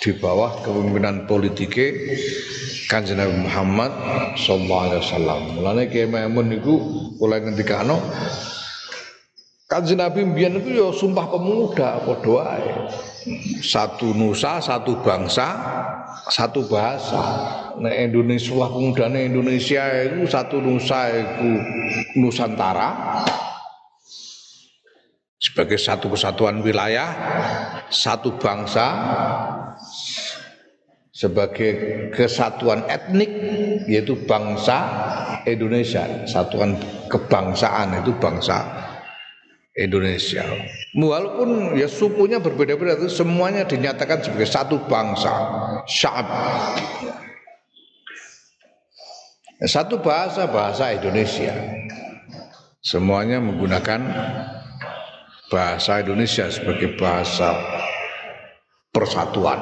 di 0.00 0.16
bawah 0.16 0.64
kepemimpinan 0.64 1.28
politiknya 1.28 2.16
Kanjeng 2.84 3.16
Nabi 3.16 3.48
Muhammad 3.48 3.92
sallallahu 4.36 4.84
alaihi 4.86 5.00
wasallam. 5.00 5.40
Mulane 5.56 5.82
Kiai 5.88 6.04
Maimun 6.04 6.52
niku 6.52 6.74
kula 7.16 7.40
ngendikano 7.40 7.96
Kanjeng 9.74 9.98
Nabi 9.98 10.22
mbiyen 10.22 10.62
itu 10.62 10.78
ya 10.78 10.86
sumpah 10.94 11.26
pemuda 11.34 11.98
padha 12.06 12.30
wae. 12.30 12.70
Satu 13.58 14.14
nusa, 14.14 14.62
satu 14.62 15.02
bangsa, 15.02 15.50
satu 16.30 16.62
bahasa. 16.70 17.18
Nek 17.82 17.90
Indonesia 18.06 18.54
lah 18.54 18.70
pemudane 18.70 19.26
Indonesia 19.26 19.82
itu 20.06 20.30
satu 20.30 20.62
nusa 20.62 21.10
itu 21.10 21.58
Nusantara 22.22 23.18
sebagai 25.42 25.74
satu 25.74 26.06
kesatuan 26.14 26.62
wilayah, 26.62 27.10
satu 27.90 28.38
bangsa 28.38 28.86
sebagai 31.10 31.70
kesatuan 32.14 32.86
etnik 32.86 33.30
yaitu 33.90 34.22
bangsa 34.22 34.86
Indonesia, 35.50 36.06
satuan 36.30 36.78
kebangsaan 37.10 38.06
itu 38.06 38.14
bangsa 38.22 38.84
Indonesia. 39.74 40.46
Walaupun 40.94 41.74
ya 41.74 41.90
sukunya 41.90 42.38
berbeda-beda 42.38 42.94
itu 42.94 43.10
semuanya 43.10 43.66
dinyatakan 43.66 44.22
sebagai 44.22 44.46
satu 44.46 44.78
bangsa, 44.86 45.34
syab. 45.90 46.26
Satu 49.64 49.98
bahasa 49.98 50.46
bahasa 50.46 50.94
Indonesia. 50.94 51.54
Semuanya 52.84 53.40
menggunakan 53.42 54.00
bahasa 55.50 56.04
Indonesia 56.04 56.46
sebagai 56.52 56.94
bahasa 56.94 57.56
persatuan. 58.94 59.58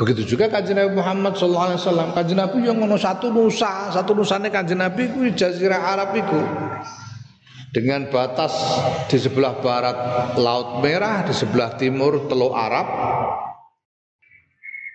Begitu 0.00 0.34
juga 0.34 0.50
kanjeng 0.50 0.74
Nabi 0.74 0.98
Muhammad 0.98 1.38
sallallahu 1.38 1.66
alaihi 1.70 1.80
wasallam. 1.84 2.08
Kanjeng 2.16 2.40
Nabi 2.42 2.58
yang 2.66 2.80
ngono 2.82 2.98
satu 2.98 3.30
nusa, 3.30 3.94
satu 3.94 4.18
nusane 4.18 4.50
kanjeng 4.50 4.82
Nabi 4.82 5.06
kuwi 5.14 5.30
jazirah 5.36 5.78
Arab 5.94 6.10
iku 6.16 6.42
dengan 7.72 8.04
batas 8.12 8.52
di 9.08 9.16
sebelah 9.16 9.56
barat 9.64 9.96
Laut 10.36 10.84
Merah, 10.84 11.24
di 11.24 11.32
sebelah 11.32 11.72
timur 11.80 12.28
Teluk 12.28 12.52
Arab, 12.52 12.86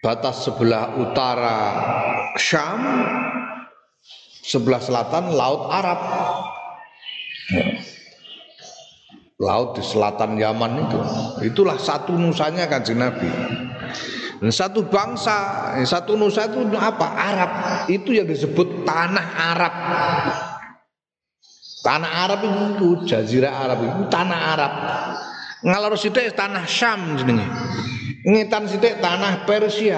batas 0.06 0.46
sebelah 0.46 0.94
utara 1.02 1.58
Syam, 2.38 2.82
sebelah 4.46 4.78
selatan 4.78 5.34
Laut 5.34 5.74
Arab. 5.74 6.00
Laut 9.38 9.78
di 9.78 9.86
selatan 9.86 10.38
Yaman 10.38 10.90
itu. 10.90 11.00
Itulah 11.46 11.78
satu 11.78 12.13
nusanya 12.13 12.66
kanjeng 12.66 12.98
Nabi. 13.02 13.30
Dan 14.38 14.54
satu 14.54 14.86
bangsa, 14.86 15.70
eh, 15.78 15.86
satu 15.86 16.13
nusa 16.13 16.46
itu 16.50 16.62
apa? 16.78 17.08
Arab. 17.10 17.52
Itu 17.90 18.13
yang 18.13 18.30
disebut 18.30 18.86
tanah 18.86 19.28
Arab. 19.54 19.74
Tanah 21.88 22.12
Arab 22.28 22.43
itu 22.43 23.08
jazirah 23.08 23.63
Arab 23.63 23.80
itu 23.88 24.02
tanah 24.12 24.39
Arab. 24.60 24.73
Ngalor 25.63 25.95
sithik 25.95 26.36
tanah 26.36 26.67
Syam 26.67 27.15
jenenge. 27.15 27.47
Ngetan 28.28 28.67
sithik 28.67 29.00
tanah 29.00 29.47
Persia. 29.47 29.95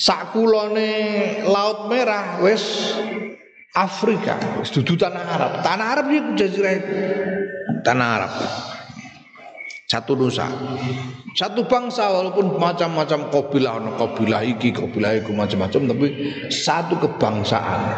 Sakulone 0.00 1.44
Laut 1.44 1.92
Merah 1.92 2.40
wis 2.40 2.96
Afrika, 3.76 4.40
wis 4.56 4.72
dudu 4.72 4.96
tanah 4.96 5.24
Arab. 5.28 5.52
Tanah 5.60 5.86
Arab 5.92 6.06
itu 6.08 6.30
jazirah. 6.40 6.72
Tanah 7.84 8.08
Arab 8.16 8.32
satu 9.86 10.18
nusa 10.18 10.50
satu 11.38 11.62
bangsa 11.70 12.10
walaupun 12.10 12.58
macam-macam 12.58 13.30
kabilah 13.30 13.78
kabilah 13.94 14.42
iki 14.42 14.74
kabilah 14.74 15.22
iku 15.22 15.30
macam-macam 15.30 15.94
tapi 15.94 16.06
satu 16.50 16.98
kebangsaan 16.98 17.94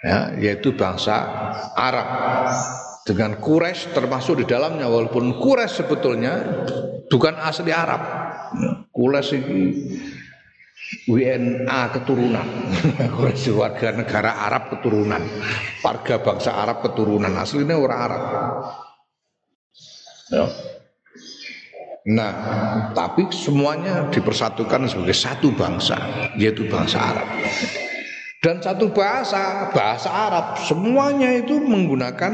ya 0.00 0.34
yaitu 0.36 0.74
bangsa 0.76 1.14
Arab. 1.76 2.08
Dengan 3.00 3.40
Quraisy 3.40 3.96
termasuk 3.96 4.44
di 4.44 4.46
dalamnya 4.46 4.86
walaupun 4.86 5.40
Quraisy 5.40 5.82
sebetulnya 5.82 6.34
bukan 7.08 7.34
asli 7.40 7.72
Arab. 7.72 8.02
Quraisy 8.92 9.36
ini 9.40 9.66
WNA 11.08 11.82
keturunan. 11.96 12.46
Quraisy 13.16 13.50
warga 13.56 13.88
negara 13.96 14.46
Arab 14.46 14.68
keturunan. 14.76 15.22
Warga 15.80 16.22
bangsa 16.22 16.54
Arab 16.54 16.84
keturunan. 16.84 17.32
Aslinya 17.34 17.76
orang 17.78 17.98
Arab. 17.98 18.22
Ya. 20.30 20.46
Nah, 22.10 22.32
tapi 22.96 23.28
semuanya 23.28 24.08
dipersatukan 24.08 24.88
sebagai 24.88 25.12
satu 25.12 25.52
bangsa, 25.52 26.00
yaitu 26.32 26.64
bangsa 26.64 26.96
Arab. 26.96 27.28
Dan 28.40 28.64
satu 28.64 28.88
bahasa, 28.96 29.68
bahasa 29.76 30.08
Arab, 30.08 30.56
semuanya 30.64 31.28
itu 31.36 31.60
menggunakan 31.60 32.32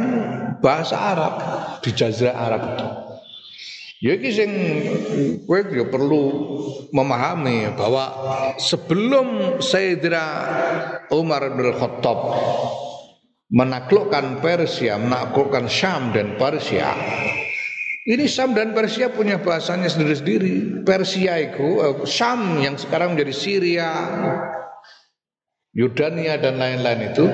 bahasa 0.63 0.95
Arab 0.95 1.35
di 1.83 1.91
Jazirah 1.91 2.37
Arab 2.39 2.63
itu. 2.79 2.89
Ya 4.07 4.13
iki 4.15 4.31
sing 4.31 4.51
kowe 5.49 5.67
ya 5.67 5.89
perlu 5.89 6.23
memahami 6.95 7.75
bahwa 7.75 8.05
sebelum 8.61 9.59
Sayyidina 9.59 10.25
Umar 11.11 11.43
bin 11.59 11.75
Khattab 11.75 12.19
menaklukkan 13.51 14.39
Persia, 14.39 15.03
menaklukkan 15.03 15.67
Syam 15.67 16.15
dan 16.15 16.39
Persia, 16.39 16.93
ini 18.07 18.31
Sam 18.31 18.55
dan 18.55 18.71
Persia 18.71 19.11
punya 19.11 19.43
bahasanya 19.43 19.91
sendiri-sendiri. 19.91 20.87
Persia 20.87 21.43
itu, 21.43 21.83
uh, 21.83 22.07
Sam 22.07 22.63
yang 22.63 22.79
sekarang 22.79 23.19
menjadi 23.19 23.35
Syria, 23.35 23.91
Yordania 25.77 26.41
dan 26.41 26.57
lain-lain 26.57 27.13
itu, 27.13 27.27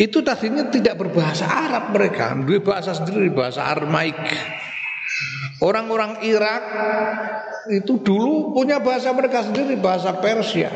itu 0.00 0.24
tadinya 0.24 0.72
tidak 0.72 0.96
berbahasa 1.04 1.44
Arab 1.44 1.92
mereka, 1.92 2.32
dua 2.40 2.64
bahasa 2.64 2.96
sendiri, 2.96 3.28
bahasa 3.28 3.68
Aramaik. 3.68 4.16
Orang-orang 5.60 6.24
Irak 6.24 6.64
itu 7.68 8.00
dulu 8.00 8.56
punya 8.56 8.80
bahasa 8.80 9.12
mereka 9.12 9.44
sendiri, 9.44 9.76
bahasa 9.76 10.16
Persia. 10.16 10.72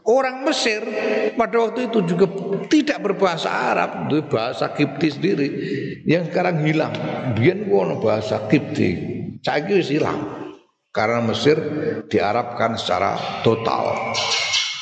Orang 0.00 0.48
Mesir 0.48 0.80
pada 1.36 1.60
waktu 1.60 1.92
itu 1.92 2.00
juga 2.08 2.24
tidak 2.72 3.04
berbahasa 3.04 3.52
Arab, 3.52 4.08
itu 4.08 4.24
bahasa 4.32 4.72
Kipti 4.72 5.08
sendiri 5.12 5.48
yang 6.08 6.24
sekarang 6.32 6.64
hilang. 6.64 6.96
Biar 7.36 7.68
wono 7.68 8.00
bahasa 8.00 8.48
Kipti, 8.48 8.90
wis 9.44 9.92
hilang 9.92 10.40
karena 10.90 11.20
Mesir 11.22 11.58
diarabkan 12.10 12.74
secara 12.74 13.42
total. 13.46 14.14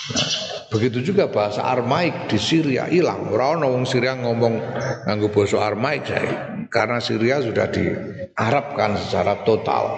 Nah, 0.09 0.48
begitu 0.69 1.13
juga 1.13 1.33
bahasa 1.33 1.65
Armaik 1.65 2.29
di 2.29 2.37
Syria 2.37 2.85
hilang. 2.89 3.33
Orang 3.33 3.65
orang 3.65 3.89
Syria 3.89 4.17
ngomong 4.17 4.61
nganggo 5.09 5.33
bahasa 5.33 5.65
Armaik 5.65 6.05
saya 6.05 6.61
karena 6.69 7.01
Syria 7.01 7.41
sudah 7.41 7.67
diarabkan 7.73 9.01
secara 9.01 9.41
total. 9.49 9.97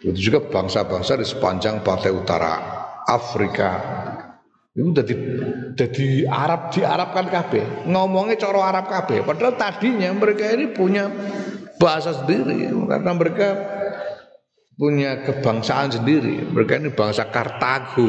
Begitu 0.00 0.32
juga 0.32 0.48
bangsa-bangsa 0.48 1.16
di 1.16 1.26
sepanjang 1.28 1.80
pantai 1.84 2.12
utara 2.12 2.56
Afrika. 3.08 3.70
Itu 4.72 4.92
jadi 4.96 5.14
jadi 5.74 6.06
Arab 6.30 6.70
di 6.72 6.80
Arab 6.86 7.10
kan 7.12 7.26
KB 7.26 7.84
ngomongnya 7.90 8.38
coro 8.38 8.62
Arab 8.62 8.86
KB 8.86 9.26
padahal 9.26 9.58
tadinya 9.58 10.08
mereka 10.14 10.46
ini 10.52 10.72
punya 10.72 11.08
bahasa 11.80 12.12
sendiri. 12.12 12.68
Karena 12.88 13.12
mereka 13.16 13.48
punya 14.80 15.20
kebangsaan 15.24 15.92
sendiri. 15.92 16.48
Mereka 16.48 16.80
ini 16.80 16.88
bangsa 16.92 17.28
Kartago 17.28 18.08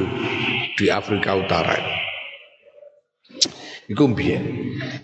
di 0.81 0.89
Afrika 0.89 1.37
Utara 1.37 1.77
itu 3.85 4.01
biar 4.09 4.41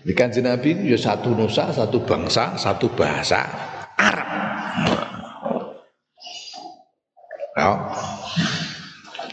di 0.02 0.12
kanji 0.16 0.42
Nabi 0.42 0.90
ya 0.90 0.98
satu 0.98 1.38
nusa 1.38 1.70
satu 1.70 2.02
bangsa 2.02 2.58
satu 2.58 2.90
bahasa 2.90 3.46
Arab 3.94 4.28
ya. 7.54 7.72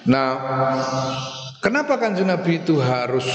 Nah, 0.05 0.29
kenapa 1.65 1.97
kan 1.97 2.13
Nabi 2.13 2.61
itu 2.61 2.77
harus 2.77 3.25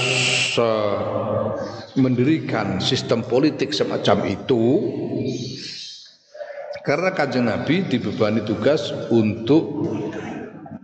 uh, 0.55 1.51
mendirikan 1.99 2.79
sistem 2.79 3.27
politik 3.27 3.75
semacam 3.75 4.23
itu? 4.31 4.63
Karena 6.81 7.11
kanjeng 7.11 7.45
Nabi 7.45 7.85
dibebani 7.85 8.47
tugas 8.47 8.89
untuk 9.11 9.83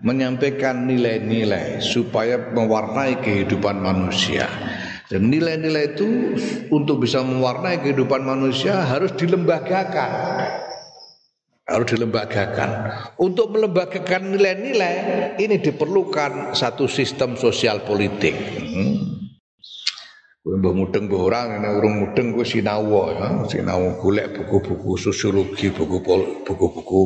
menyampaikan 0.01 0.85
nilai-nilai 0.85 1.81
supaya 1.81 2.53
mewarnai 2.53 3.21
kehidupan 3.21 3.81
manusia. 3.81 4.45
Dan 5.07 5.31
nilai-nilai 5.31 5.95
itu 5.95 6.07
untuk 6.67 7.07
bisa 7.07 7.23
mewarnai 7.23 7.79
kehidupan 7.79 8.27
manusia 8.27 8.83
harus 8.83 9.15
dilembagakan 9.15 10.11
harus 11.67 11.87
dilembagakan. 11.91 12.69
Untuk 13.19 13.51
melembagakan 13.51 14.31
nilai-nilai 14.31 14.95
ini 15.35 15.59
diperlukan 15.59 16.55
satu 16.55 16.87
sistem 16.87 17.35
sosial 17.35 17.83
politik. 17.83 18.33
Hmm. 18.33 18.95
Mbah 20.47 20.71
mudeng 20.71 21.11
mbah 21.11 21.21
orang 21.27 21.47
ini 21.59 21.69
urung 21.75 21.95
mudeng 22.07 22.31
kuwi 22.31 22.47
sinau 22.47 22.87
ya, 23.11 23.43
sinau 23.51 23.99
golek 23.99 24.31
buku-buku 24.31 24.95
sosiologi, 24.95 25.75
buku-buku 25.75 27.03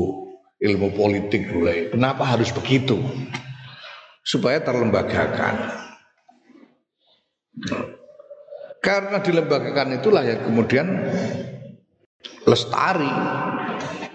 ilmu 0.61 0.93
politik 0.93 1.49
mulai. 1.49 1.89
Kenapa 1.89 2.23
harus 2.23 2.53
begitu? 2.53 3.01
Supaya 4.21 4.61
terlembagakan. 4.61 5.55
Karena 8.81 9.17
dilembagakan 9.21 9.97
itulah 9.97 10.21
yang 10.25 10.45
kemudian 10.45 10.87
lestari 12.45 13.09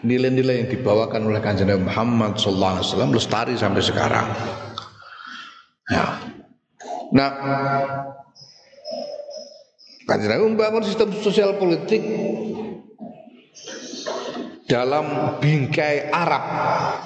nilai-nilai 0.07 0.63
yang 0.63 0.71
dibawakan 0.71 1.27
oleh 1.27 1.43
kanjeng 1.43 1.71
Muhammad 1.83 2.39
sallallahu 2.39 2.73
alaihi 2.79 2.87
wasallam 2.87 3.13
lestari 3.15 3.55
sampai 3.59 3.83
sekarang. 3.83 4.27
Ya. 5.91 6.19
Nah, 7.15 7.31
kanjeng 10.07 10.31
Nabi 10.31 10.43
membangun 10.55 10.83
sistem 10.87 11.15
sosial 11.23 11.59
politik 11.59 12.03
dalam 14.67 15.39
bingkai 15.39 16.11
Arab, 16.11 16.45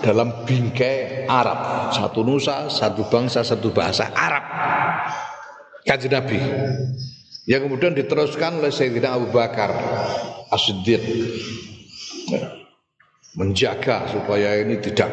dalam 0.00 0.48
bingkai 0.48 1.28
Arab, 1.28 1.92
satu 1.92 2.24
nusa, 2.24 2.72
satu 2.72 3.04
bangsa, 3.06 3.44
satu 3.44 3.68
bahasa 3.70 4.08
Arab. 4.16 4.44
Kanjeng 5.84 6.12
Nabi. 6.12 6.40
Yang 7.48 7.60
kemudian 7.68 7.92
diteruskan 7.96 8.60
oleh 8.60 8.72
Sayyidina 8.72 9.16
Abu 9.16 9.32
Bakar 9.32 9.72
As-Siddiq. 10.48 11.02
Menjaga 13.36 14.10
supaya 14.10 14.58
ini 14.58 14.82
tidak 14.82 15.08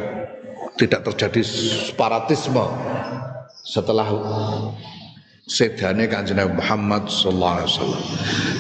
tidak 0.78 1.06
terjadi 1.06 1.42
separatisme 1.46 2.66
setelah 3.62 4.10
sedane 5.48 6.12
kanjeng 6.12 6.44
Muhammad 6.52 7.08
sallallahu 7.08 7.56
alaihi 7.56 7.72
wasallam. 7.72 8.04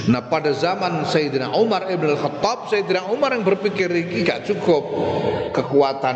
Nah, 0.08 0.24
pada 0.32 0.56
zaman 0.56 1.04
Sayyidina 1.04 1.52
Umar 1.52 1.92
Ibn 1.92 2.16
Al-Khattab, 2.16 2.72
Sayyidina 2.72 3.12
Umar 3.12 3.36
yang 3.36 3.44
berpikir 3.44 3.92
ini 3.92 4.24
gak 4.24 4.48
cukup 4.48 4.88
kekuatan 5.52 6.16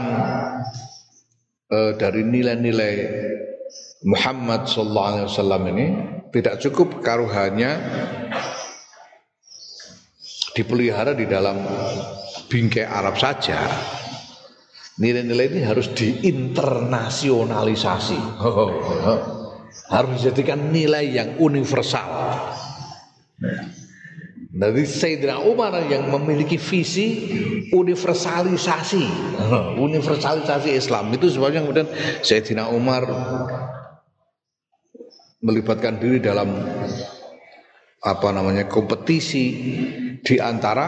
uh, 1.76 1.92
dari 2.00 2.24
nilai-nilai 2.24 2.96
Muhammad 4.08 4.72
sallallahu 4.72 5.12
alaihi 5.12 5.28
wasallam 5.28 5.68
ini 5.76 6.08
tidak 6.32 6.64
cukup 6.64 7.04
karuhannya 7.04 7.76
dipelihara 10.56 11.12
di 11.12 11.28
dalam 11.28 11.68
bingkai 12.48 12.88
Arab 12.88 13.20
saja. 13.20 13.60
Nilai-nilai 15.04 15.52
ini 15.52 15.68
harus 15.68 15.92
diinternasionalisasi 15.92 18.40
harus 19.92 20.24
dijadikan 20.24 20.72
nilai 20.72 21.06
yang 21.12 21.30
universal. 21.40 22.08
Dari 24.52 24.84
Sayyidina 24.84 25.42
Umar 25.48 25.80
yang 25.88 26.12
memiliki 26.12 26.60
visi 26.60 27.08
universalisasi. 27.72 29.06
Universalisasi 29.88 30.76
Islam. 30.76 31.10
Itu 31.16 31.32
sebabnya 31.32 31.64
kemudian 31.64 31.88
Sayyidina 32.22 32.68
Umar 32.70 33.08
melibatkan 35.42 35.98
diri 35.98 36.22
dalam 36.22 36.52
apa 38.02 38.30
namanya 38.34 38.70
kompetisi 38.70 39.44
di 40.22 40.36
antara 40.38 40.88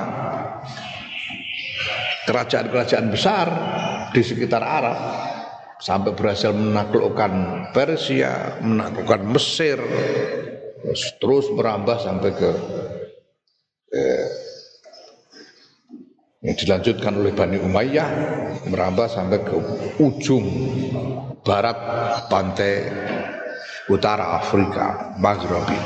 kerajaan-kerajaan 2.30 3.08
besar 3.10 3.48
di 4.14 4.22
sekitar 4.22 4.62
Arab 4.62 4.98
sampai 5.80 6.12
berhasil 6.14 6.52
menaklukkan 6.54 7.32
Persia, 7.74 8.60
menaklukkan 8.62 9.22
Mesir, 9.26 9.80
terus 11.18 11.50
merambah 11.54 11.98
sampai 12.02 12.32
ke 12.36 12.52
eh, 13.94 14.28
yang 16.44 16.56
dilanjutkan 16.60 17.14
oleh 17.16 17.32
Bani 17.32 17.56
Umayyah 17.56 18.10
merambah 18.68 19.08
sampai 19.08 19.40
ke 19.48 19.56
ujung 20.04 20.46
barat 21.40 21.78
pantai 22.28 22.84
utara 23.88 24.40
Afrika, 24.40 25.16
Maghribi. 25.20 25.80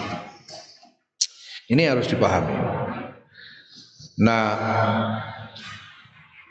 Ini 1.68 1.94
harus 1.94 2.10
dipahami. 2.10 2.58
Nah, 4.18 4.50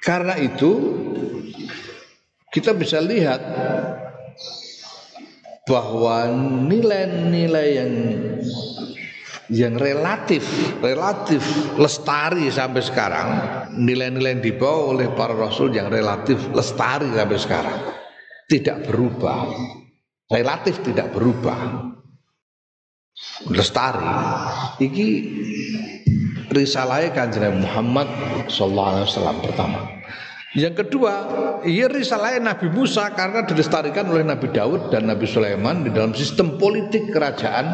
karena 0.07 0.39
itu 0.39 0.70
kita 2.57 2.72
bisa 2.72 3.04
lihat 3.04 3.44
bahwa 5.68 6.32
nilai-nilai 6.64 7.68
yang 7.76 7.92
yang 9.52 9.74
relatif 9.76 10.42
relatif 10.80 11.44
lestari 11.76 12.48
sampai 12.48 12.80
sekarang 12.80 13.28
nilai-nilai 13.76 14.40
yang 14.40 14.42
dibawa 14.42 14.96
oleh 14.96 15.12
para 15.12 15.36
rasul 15.36 15.68
yang 15.68 15.92
relatif 15.92 16.40
lestari 16.57 17.12
sampai 17.12 17.38
sekarang 17.38 17.78
tidak 18.46 18.86
berubah. 18.86 19.42
Relatif 20.26 20.82
tidak 20.82 21.14
berubah. 21.14 21.92
Lestari. 23.50 24.07
Iki 24.82 25.07
risalahnya 26.50 27.11
kanjeng 27.14 27.62
Muhammad 27.62 28.09
sallallahu 28.50 28.90
alaihi 28.96 29.07
wasallam 29.07 29.36
pertama 29.42 29.80
yang 30.57 30.72
kedua, 30.72 31.12
ia 31.68 31.84
risalahnya 31.84 32.57
Nabi 32.57 32.72
Musa 32.72 33.12
karena 33.12 33.44
dilestarikan 33.44 34.09
oleh 34.09 34.24
Nabi 34.24 34.48
Daud 34.48 34.88
dan 34.88 35.04
Nabi 35.04 35.28
Sulaiman 35.28 35.84
di 35.84 35.92
dalam 35.92 36.16
sistem 36.16 36.57
politik 36.57 37.12
kerajaan 37.12 37.66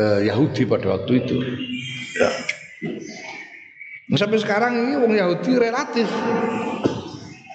eh, 0.00 0.32
Yahudi 0.32 0.64
pada 0.64 0.96
waktu 0.96 1.12
itu. 1.20 1.36
Ya. 2.16 2.30
Nah, 4.12 4.16
sampai 4.16 4.40
sekarang 4.40 4.72
ini 4.76 4.92
wong 4.96 5.12
Yahudi 5.12 5.56
relatif 5.56 6.08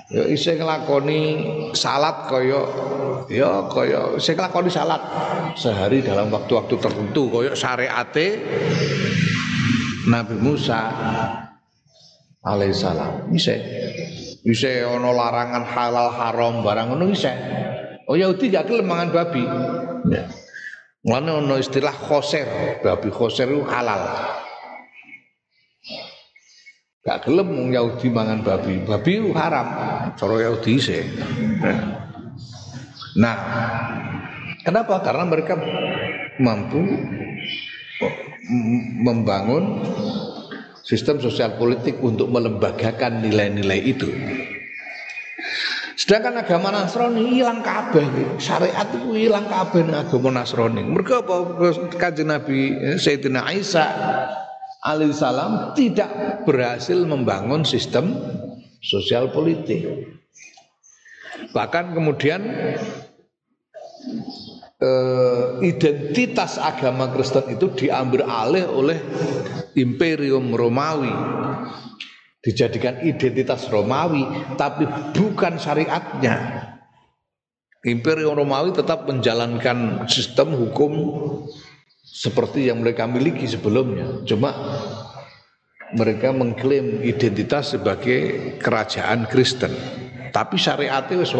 ya 0.07 0.23
isih 0.23 0.55
nglakoni 0.55 1.21
salat 1.75 2.31
kaya 2.31 2.63
ya 3.27 3.67
kaya 3.67 4.15
isih 4.15 4.39
nglakoni 4.39 4.71
salat 4.71 5.03
sehari 5.59 5.99
dalam 5.99 6.31
waktu-waktu 6.31 6.79
tertentu 6.79 7.27
kaya 7.27 7.51
syariate 7.51 8.39
Nabi 10.07 10.35
Musa 10.39 10.79
alaihissalam 12.39 13.35
isih 13.35 13.59
isih 14.47 14.87
ana 14.87 15.11
larangan 15.11 15.63
halal 15.67 16.07
haram 16.15 16.63
barang 16.63 16.95
ngono 16.95 17.11
isih 17.11 17.35
oh 18.07 18.15
Yahudi 18.15 18.47
gak 18.47 18.71
gelem 18.71 18.87
mangan 18.87 19.11
babi 19.11 19.43
ya 20.07 20.23
Mulane 21.07 21.31
ono 21.39 21.55
istilah 21.55 21.95
khoser, 21.95 22.83
babi 22.83 23.07
khoser 23.07 23.47
itu 23.47 23.63
halal. 23.63 24.03
Gak 26.99 27.23
gelem 27.23 27.47
wong 27.47 27.69
Yahudi 27.71 28.11
mangan 28.11 28.43
babi. 28.43 28.83
Babi 28.83 29.23
itu 29.23 29.31
haram. 29.31 29.67
Cara 30.19 30.35
Yahudi 30.35 30.75
sih. 30.75 31.07
Nah, 33.15 33.37
kenapa? 34.67 34.99
Karena 34.99 35.23
mereka 35.23 35.55
mampu 36.43 36.83
membangun 38.99 39.79
sistem 40.87 41.19
sosial 41.19 41.59
politik 41.59 41.99
untuk 41.99 42.31
melembagakan 42.31 43.19
nilai-nilai 43.19 43.79
itu. 43.83 44.07
Sedangkan 45.97 46.39
agama 46.39 46.71
Nasrani 46.71 47.35
hilang 47.35 47.59
kabeh, 47.59 48.39
syariat 48.39 48.87
itu 48.95 49.11
hilang 49.17 49.51
kabeh 49.51 49.83
agama 49.91 50.39
Nasrani. 50.39 50.87
Mereka 50.87 51.27
apa 51.27 51.35
kanjeng 51.99 52.31
Nabi 52.31 52.71
Sayyidina 52.95 53.51
Isa 53.51 53.83
alaihissalam 54.87 55.75
tidak 55.75 56.07
berhasil 56.47 56.95
membangun 57.03 57.67
sistem 57.67 58.15
sosial 58.79 59.35
politik. 59.35 59.83
Bahkan 61.51 61.97
kemudian 61.97 62.39
eh, 64.81 65.43
identitas 65.65 66.61
agama 66.61 67.09
Kristen 67.13 67.45
itu 67.53 67.73
diambil 67.73 68.25
alih 68.25 68.65
oleh 68.69 68.99
Imperium 69.77 70.53
Romawi 70.53 71.13
dijadikan 72.41 73.03
identitas 73.03 73.67
Romawi 73.67 74.23
tapi 74.55 74.87
bukan 75.11 75.59
syariatnya. 75.59 76.65
Imperium 77.85 78.35
Romawi 78.35 78.75
tetap 78.75 79.07
menjalankan 79.07 80.09
sistem 80.11 80.57
hukum 80.57 80.91
seperti 82.03 82.67
yang 82.67 82.81
mereka 82.83 83.05
miliki 83.07 83.45
sebelumnya. 83.47 84.25
Cuma 84.27 84.51
mereka 85.95 86.35
mengklaim 86.35 86.99
identitas 87.05 87.77
sebagai 87.77 88.55
kerajaan 88.59 89.29
Kristen. 89.29 89.71
Tapi 90.35 90.55
syariatnya 90.59 91.23
wis. 91.23 91.31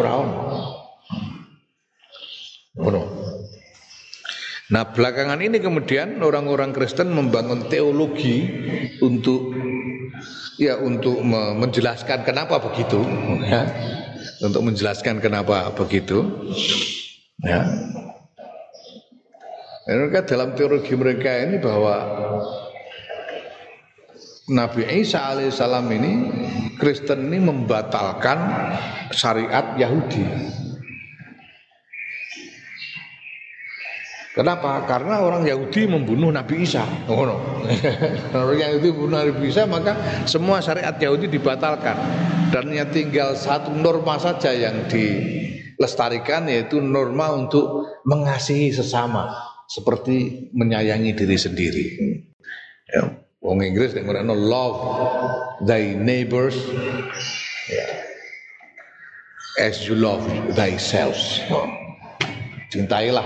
Nah 4.68 4.84
belakangan 4.92 5.40
ini 5.40 5.64
kemudian 5.64 6.20
orang-orang 6.20 6.76
Kristen 6.76 7.16
membangun 7.16 7.72
teologi 7.72 8.44
untuk 9.00 9.56
ya 10.60 10.76
untuk 10.84 11.24
menjelaskan 11.24 12.28
kenapa 12.28 12.60
begitu 12.60 13.00
ya. 13.48 13.64
Untuk 14.44 14.68
menjelaskan 14.68 15.24
kenapa 15.24 15.72
begitu 15.72 16.20
ya. 17.40 17.64
Mereka 19.88 20.28
dalam 20.28 20.52
teologi 20.52 21.00
mereka 21.00 21.32
ini 21.48 21.64
bahwa 21.64 21.96
Nabi 24.52 24.84
Isa 25.00 25.32
alaihissalam 25.32 25.88
ini 25.96 26.14
Kristen 26.76 27.32
ini 27.32 27.40
membatalkan 27.40 28.40
syariat 29.16 29.80
Yahudi 29.80 30.28
Kenapa? 34.38 34.86
Karena 34.86 35.26
orang 35.26 35.42
Yahudi 35.50 35.90
membunuh 35.90 36.30
Nabi 36.30 36.62
Isa. 36.62 36.86
Oh, 37.10 37.26
no. 37.26 37.42
orang 38.38 38.62
Yahudi 38.62 38.94
membunuh 38.94 39.18
Nabi 39.18 39.50
Isa 39.50 39.66
maka 39.66 39.98
semua 40.30 40.62
syariat 40.62 40.94
Yahudi 40.94 41.26
dibatalkan 41.26 41.98
dan 42.54 42.70
hanya 42.70 42.86
tinggal 42.86 43.34
satu 43.34 43.74
norma 43.74 44.22
saja 44.22 44.54
yang 44.54 44.86
dilestarikan 44.86 46.46
yaitu 46.46 46.78
norma 46.78 47.34
untuk 47.34 47.98
mengasihi 48.06 48.70
sesama 48.70 49.34
seperti 49.66 50.48
menyayangi 50.54 51.18
diri 51.18 51.38
sendiri. 51.42 51.86
Ya, 52.94 53.18
Wong 53.42 53.66
Inggris 53.66 53.98
yang 53.98 54.06
no 54.22 54.38
love 54.38 54.78
thy 55.66 55.98
neighbors 55.98 56.56
ya. 57.74 57.88
as 59.58 59.90
you 59.90 59.98
love 59.98 60.22
thyself. 60.54 61.18
Cintailah 62.68 63.24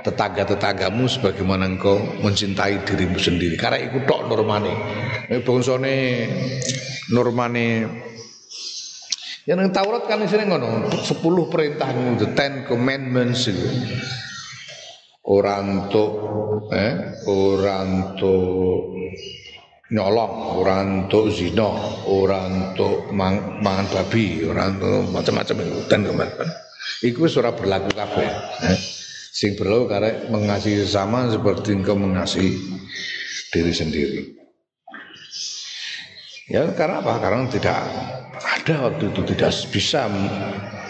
tetangga-tetanggamu 0.00 1.04
sebagaimana 1.04 1.68
engkau 1.68 2.00
mencintai 2.24 2.80
dirimu 2.88 3.20
sendiri. 3.20 3.60
Karena 3.60 3.76
itu 3.76 4.00
tok 4.08 4.24
normane. 4.32 4.72
Ini 5.28 5.44
bangsane 5.44 5.96
normane 7.12 7.66
yang 9.48 9.56
nang 9.60 9.72
Taurat 9.72 10.04
kan 10.04 10.22
isine 10.22 10.46
ngono, 10.46 10.86
10 10.92 11.16
perintah 11.50 11.90
the 12.20 12.28
Ten 12.38 12.64
Commandments 12.64 13.48
itu. 13.48 13.68
Untuk 15.26 16.10
eh 16.70 17.20
orang 17.26 18.14
untuk 18.14 18.94
nyolong, 19.90 20.32
orang 20.60 20.86
untuk 21.04 21.34
zina, 21.34 21.66
orang 22.06 22.72
untuk 22.72 23.10
mang, 23.10 23.58
mangan 23.58 23.90
babi, 23.90 24.44
untuk 24.46 25.10
macam-macam 25.10 25.56
itu 25.66 25.80
Ten 25.90 26.06
Commandments. 26.06 26.69
Iku 27.00 27.24
sudah 27.24 27.56
berlaku 27.56 27.96
kabeh. 27.96 28.28
Eh? 28.68 28.78
Sing 29.30 29.56
berlaku 29.56 29.88
karena 29.88 30.28
mengasihi 30.28 30.84
sesama 30.84 31.32
seperti 31.32 31.72
engkau 31.72 31.96
mengasihi 31.96 32.60
diri 33.50 33.72
sendiri. 33.72 34.20
Ya 36.50 36.66
karena 36.74 36.98
apa? 36.98 37.22
Karena 37.22 37.46
tidak 37.46 37.78
ada 38.42 38.74
waktu 38.90 39.14
itu 39.14 39.22
tidak 39.32 39.54
bisa 39.70 40.10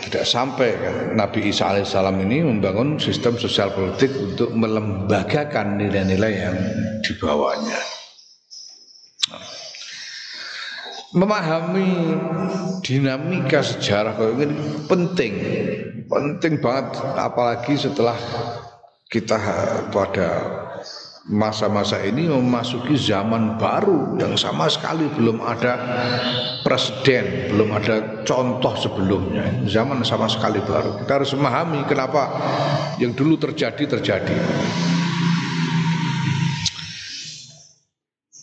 tidak 0.01 0.25
sampai 0.25 0.73
kan? 0.81 0.97
Nabi 1.15 1.53
Isa 1.53 1.69
alaihissalam 1.69 2.17
ini 2.25 2.41
membangun 2.43 2.97
sistem 2.97 3.37
sosial 3.37 3.69
politik 3.77 4.09
untuk 4.17 4.51
melembagakan 4.57 5.77
nilai-nilai 5.77 6.33
yang 6.33 6.57
dibawanya. 7.05 7.90
Memahami 11.11 12.15
dinamika 12.87 13.61
sejarah 13.61 14.15
kayak 14.15 14.47
ini 14.47 14.55
penting 14.87 15.33
penting 16.07 16.55
banget 16.63 16.99
apalagi 17.19 17.75
setelah 17.75 18.15
kita 19.11 19.37
pada 19.91 20.29
masa-masa 21.29 22.01
ini 22.01 22.27
memasuki 22.27 22.97
zaman 22.97 23.61
baru 23.61 24.17
yang 24.17 24.35
sama 24.41 24.67
sekali 24.67 25.05
belum 25.13 25.43
ada 25.45 25.77
presiden, 26.65 27.53
belum 27.53 27.69
ada 27.77 28.25
contoh 28.25 28.73
sebelumnya. 28.75 29.63
Zaman 29.69 30.01
sama 30.03 30.27
sekali 30.27 30.59
baru. 30.65 31.05
Kita 31.05 31.21
harus 31.21 31.31
memahami 31.37 31.85
kenapa 31.85 32.31
yang 32.97 33.13
dulu 33.13 33.37
terjadi 33.37 33.99
terjadi. 33.99 34.37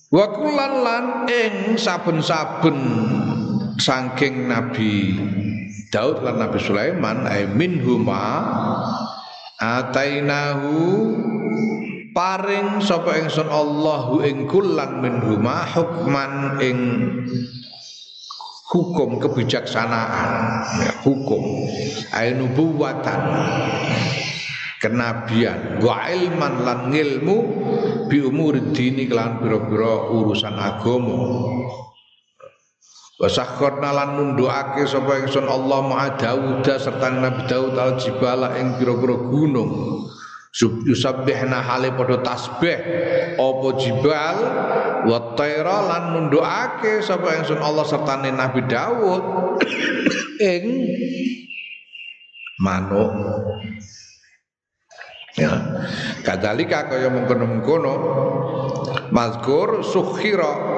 Wa 0.07 0.23
lan 0.39 1.27
ing 1.27 1.75
saben-saben 1.75 2.79
saking 3.75 4.47
Nabi 4.47 5.19
Daud 5.91 6.23
lan 6.23 6.39
Nabi 6.39 6.63
Sulaiman 6.63 7.27
ay 7.27 7.43
minhuma 7.51 8.39
atainahu 9.59 10.79
paring 12.15 12.79
sapa 12.79 13.19
ingsun 13.19 13.51
Allahu 13.51 14.23
ing 14.23 14.47
kullan 14.47 15.03
minhuma 15.03 15.67
hukman 15.75 16.63
ing 16.63 16.79
hukum 18.71 19.19
kebijaksanaan 19.19 20.31
ya, 20.87 20.91
hukum 21.03 21.67
ainubuwatan 22.15 23.21
kenabian. 24.81 25.81
Wa 25.81 26.09
ilman 26.09 26.63
lan 26.63 26.79
ngilmu 26.93 27.37
bi 28.07 28.23
umur 28.23 28.57
dini 28.71 29.09
kelan 29.09 29.41
pira-pira 29.41 30.07
urusan 30.13 30.55
agama 30.55 31.19
wa 33.17 33.25
sakharna 33.25 33.89
lan 33.97 34.09
nundukake 34.13 34.85
sapa 34.85 35.25
ingsun 35.25 35.49
Allah 35.49 35.81
ma'a 35.81 36.21
Daud 36.21 36.61
serta 36.61 37.09
Nabi 37.09 37.49
Daud 37.49 37.73
al 37.73 37.97
jibala 37.97 38.53
ing 38.61 38.77
pira-pira 38.77 39.17
gunung. 39.17 40.05
Yusabbihna 40.57 41.61
hale 41.61 41.93
padha 41.93 42.17
tasbih 42.25 42.77
apa 43.37 43.67
jibal 43.77 44.37
wa 45.05 45.37
tayra 45.37 45.77
lan 45.85 46.03
nundukake 46.17 47.01
sapa 47.05 47.41
ingsun 47.41 47.61
Allah 47.61 47.85
serta 47.85 48.17
Nabi 48.21 48.61
Daud 48.65 49.21
ing 50.53 50.65
manuk 52.57 53.13
ya. 55.37 55.53
Kadalika 56.25 56.89
kaya 56.89 57.07
mengkono-mengkono 57.13 57.93
mazkur 59.13 59.85
sukhira. 59.85 60.75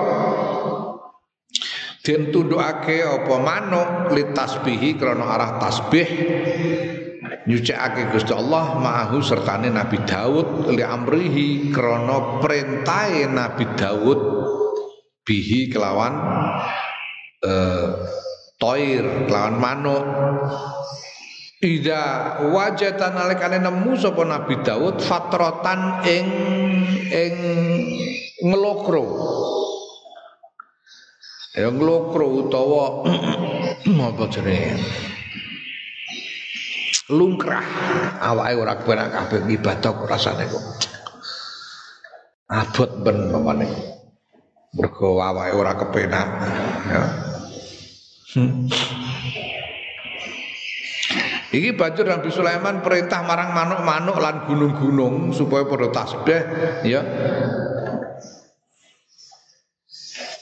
Den 2.03 2.31
tundukake 2.33 3.03
apa 3.03 3.35
manuk 3.37 3.89
litasbihi 4.13 4.99
krana 4.99 5.25
arah 5.35 5.51
tasbih. 5.61 6.09
Nyucikake 7.49 8.13
Gusti 8.13 8.29
Allah 8.35 8.77
ma'ahu 8.77 9.25
sertane 9.25 9.73
Nabi 9.73 9.97
Daud 10.05 10.69
li 10.69 10.85
amrihi 10.85 11.73
krana 11.73 12.37
perintahe 12.37 13.25
Nabi 13.25 13.65
Daud. 13.73 14.19
Bihi 15.25 15.69
kelawan 15.69 16.13
eh, 17.45 17.89
toir 18.57 19.29
kelawan 19.29 19.55
manuk 19.61 20.03
Ida 21.59 22.39
wajatan 22.55 23.19
nalikane 23.19 23.59
nemu 23.59 23.91
sapa 23.99 24.23
Nabi 24.23 24.63
Daud 24.63 25.03
fatrotan 25.03 25.99
ing 26.07 26.25
ing 27.11 27.35
ngelokro. 28.39 29.03
Ya 31.59 31.67
ngelokro 31.67 32.47
utawa 32.47 33.03
apa 34.07 34.23
jenenge? 34.31 34.79
Lungkrah 37.11 37.67
awake 38.23 38.55
ora 38.55 38.73
kepenak 38.79 39.11
kabeh 39.11 39.51
ibadah 39.59 39.91
kok 39.91 40.07
rasane 40.07 40.47
kok. 40.47 40.63
Abot 42.55 43.03
ben 43.03 43.35
pamane. 43.35 43.67
Mergo 44.79 45.19
awake 45.19 45.51
ora 45.51 45.75
kepenak 45.75 46.27
ya. 46.87 47.01
Hmm. 48.31 48.71
Iki 51.49 51.73
banjur 51.73 52.05
Nabi 52.05 52.29
Sulaiman 52.29 52.85
perintah 52.85 53.25
marang 53.25 53.57
manuk-manuk 53.57 54.21
lan 54.21 54.45
gunung-gunung 54.45 55.33
supaya 55.33 55.65
pada 55.65 55.89
tasbih 55.89 56.41
ya. 56.85 57.01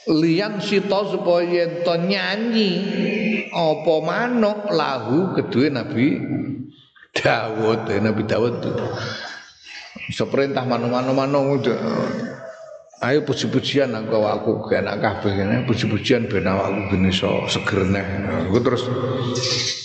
Lian 0.08 0.60
sito 0.60 1.00
supaya 1.08 1.68
ento 1.68 1.96
nyanyi 1.96 2.72
apa 3.52 3.94
manuk 4.04 4.68
lahu 4.72 5.36
kedua 5.36 5.72
Nabi 5.72 6.20
Dawud, 7.12 7.88
eh, 7.88 8.00
Nabi 8.04 8.22
Dawud 8.28 8.52
itu. 8.60 8.72
Seperintah 10.12 10.64
manuk-manuk 10.64 11.12
manuk 11.16 11.64
Ayo 12.98 13.22
puji-pujian 13.22 13.94
aku 13.94 14.26
aku 14.26 14.50
enak 14.74 14.98
kabeh 14.98 15.38
puji-pujian 15.70 16.26
ben 16.26 16.50
awakku 16.50 16.90
ben 16.90 17.06
iso 17.06 17.46
seger 17.46 17.86
neh. 17.86 18.02
Aku 18.50 18.58
terus 18.58 18.90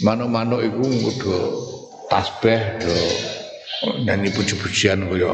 manuk-manuk 0.01 0.65
iku 0.65 0.81
kudu 0.81 1.37
tasbih 2.09 2.57
do 2.81 2.95
nyanyi 4.01 4.33
puji-pujian 4.33 5.05
kaya 5.05 5.29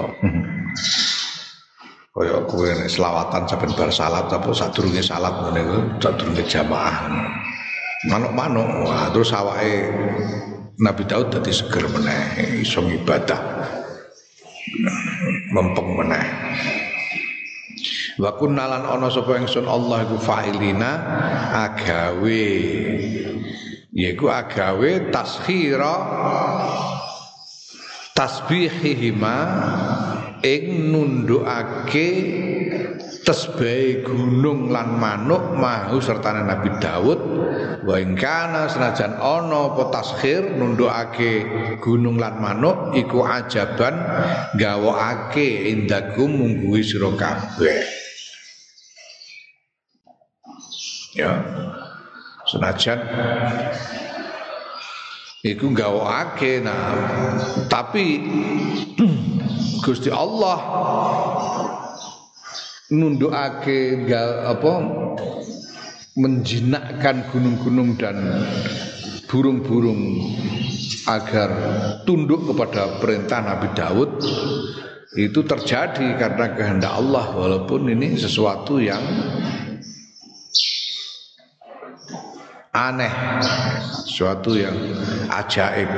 kaya 2.20 2.36
kowe 2.52 2.68
nek 2.68 2.92
selawatan 2.92 3.48
sampean 3.48 3.72
bar 3.72 3.96
salat 3.96 4.28
apa 4.28 4.52
sadurunge 4.52 5.00
salat 5.00 5.32
ngene 5.40 5.60
iku 5.64 5.78
sadurunge 6.04 6.44
jamaah. 6.52 6.96
Manuk-manuk 8.12 8.92
terus 9.16 9.32
awake 9.32 9.88
Nabi 10.84 11.08
Daud 11.08 11.32
dadi 11.32 11.56
seger 11.56 11.88
meneh 11.88 12.60
iso 12.60 12.84
ibadah. 12.84 13.40
Mempeng 15.56 15.96
meneh. 15.96 16.28
Wa 18.20 18.36
kunnalan 18.36 18.84
ana 18.84 19.08
sapa 19.08 19.40
ingsun 19.40 19.64
Allah 19.64 20.04
iku 20.04 20.20
fa'ilina 20.20 20.92
agawe. 21.56 22.48
Yaiku 23.96 24.28
agawe 24.28 25.08
taskhira 25.08 25.96
tasbihihima 28.20 29.38
ing 30.44 30.92
nundukake 30.92 32.08
tasbih 33.24 34.04
gunung 34.04 34.68
lan 34.68 35.00
manuk 35.00 35.56
mahu 35.56 36.04
serta 36.04 36.36
Nabi 36.36 36.76
Daud 36.84 37.20
wa 37.88 37.96
ing 37.96 38.20
kana 38.20 38.68
senajan 38.68 39.16
ana 39.16 39.72
apa 39.72 39.84
taskhir 39.96 40.60
nundukake 40.60 41.48
gunung 41.80 42.20
lan 42.20 42.40
manuk 42.44 42.92
iku 43.00 43.24
ajaban 43.24 43.96
gawokake 44.60 45.72
indakum 45.72 46.28
mungguhi 46.36 46.84
sira 46.84 47.16
kabeh 47.16 47.99
ya. 51.20 51.34
Senajan. 52.48 53.00
Iku 55.44 55.72
gawake 55.72 56.64
nah. 56.64 56.96
Tapi 57.68 58.06
Gusti 59.86 60.12
Allah 60.12 60.58
nundukake 62.90 64.10
apa 64.50 64.74
menjinakkan 66.20 67.30
gunung-gunung 67.32 67.96
dan 67.96 68.18
burung-burung 69.30 70.20
agar 71.08 71.50
tunduk 72.04 72.50
kepada 72.50 73.00
perintah 73.00 73.40
Nabi 73.46 73.70
Daud 73.78 74.20
itu 75.16 75.42
terjadi 75.42 76.18
karena 76.18 76.54
kehendak 76.54 76.94
Allah 76.98 77.34
walaupun 77.34 77.88
ini 77.94 78.18
sesuatu 78.18 78.82
yang 78.82 79.02
aneh. 82.80 83.14
Suatu 84.08 84.56
yang 84.56 84.76
ajaib. 85.28 85.90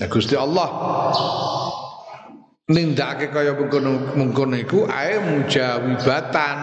Nah 0.00 0.08
Gusti 0.08 0.34
Allah 0.34 0.68
nindakake 2.64 3.28
kaya 3.28 3.52
mengkono 3.52 4.16
mengkono 4.16 4.56
iku 4.56 4.88
ae 4.88 5.20
mujawibatan. 5.20 6.56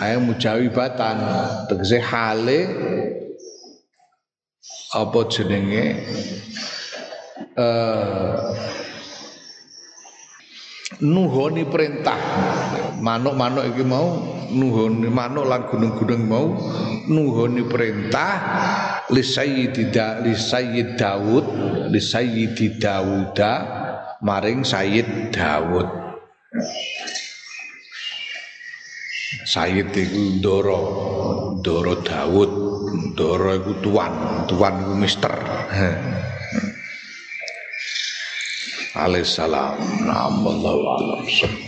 Ae 0.00 0.16
mujawibatan. 0.16 1.16
Tegese 1.68 2.00
hale 2.00 2.60
apa 4.96 5.18
jenenge? 5.28 5.86
Eh 7.58 8.34
nuhoni 11.04 11.68
perintah 11.68 12.16
manuk-manuk 13.04 13.76
iki 13.76 13.84
mau 13.84 14.08
nuhoni 14.48 15.08
manuk 15.12 15.44
lan 15.44 15.68
gunung-gunung 15.68 16.22
mau 16.24 16.46
nuhoni 17.12 17.68
perintah 17.68 18.32
li 19.12 19.20
sayyidi 19.20 19.92
da, 19.92 20.24
li 20.24 20.32
sayyid 20.32 20.96
Daud 20.96 21.44
li 21.92 22.00
sayyidi 22.00 22.80
Dauda 22.80 23.52
maring 24.24 24.64
Sayyid 24.64 25.30
Daud 25.30 26.08
Sayyid 29.48 29.92
iku 29.92 30.40
Ndara, 30.40 30.80
Ndara 31.60 31.94
Daud, 32.04 32.50
Ndara 33.12 33.52
iku 33.60 33.72
tuan, 33.80 34.12
tuan 34.44 34.74
iku 34.80 34.92
mister. 34.96 35.32
Alaihissalam. 38.94 39.76
Alhamdulillah. 40.08 41.58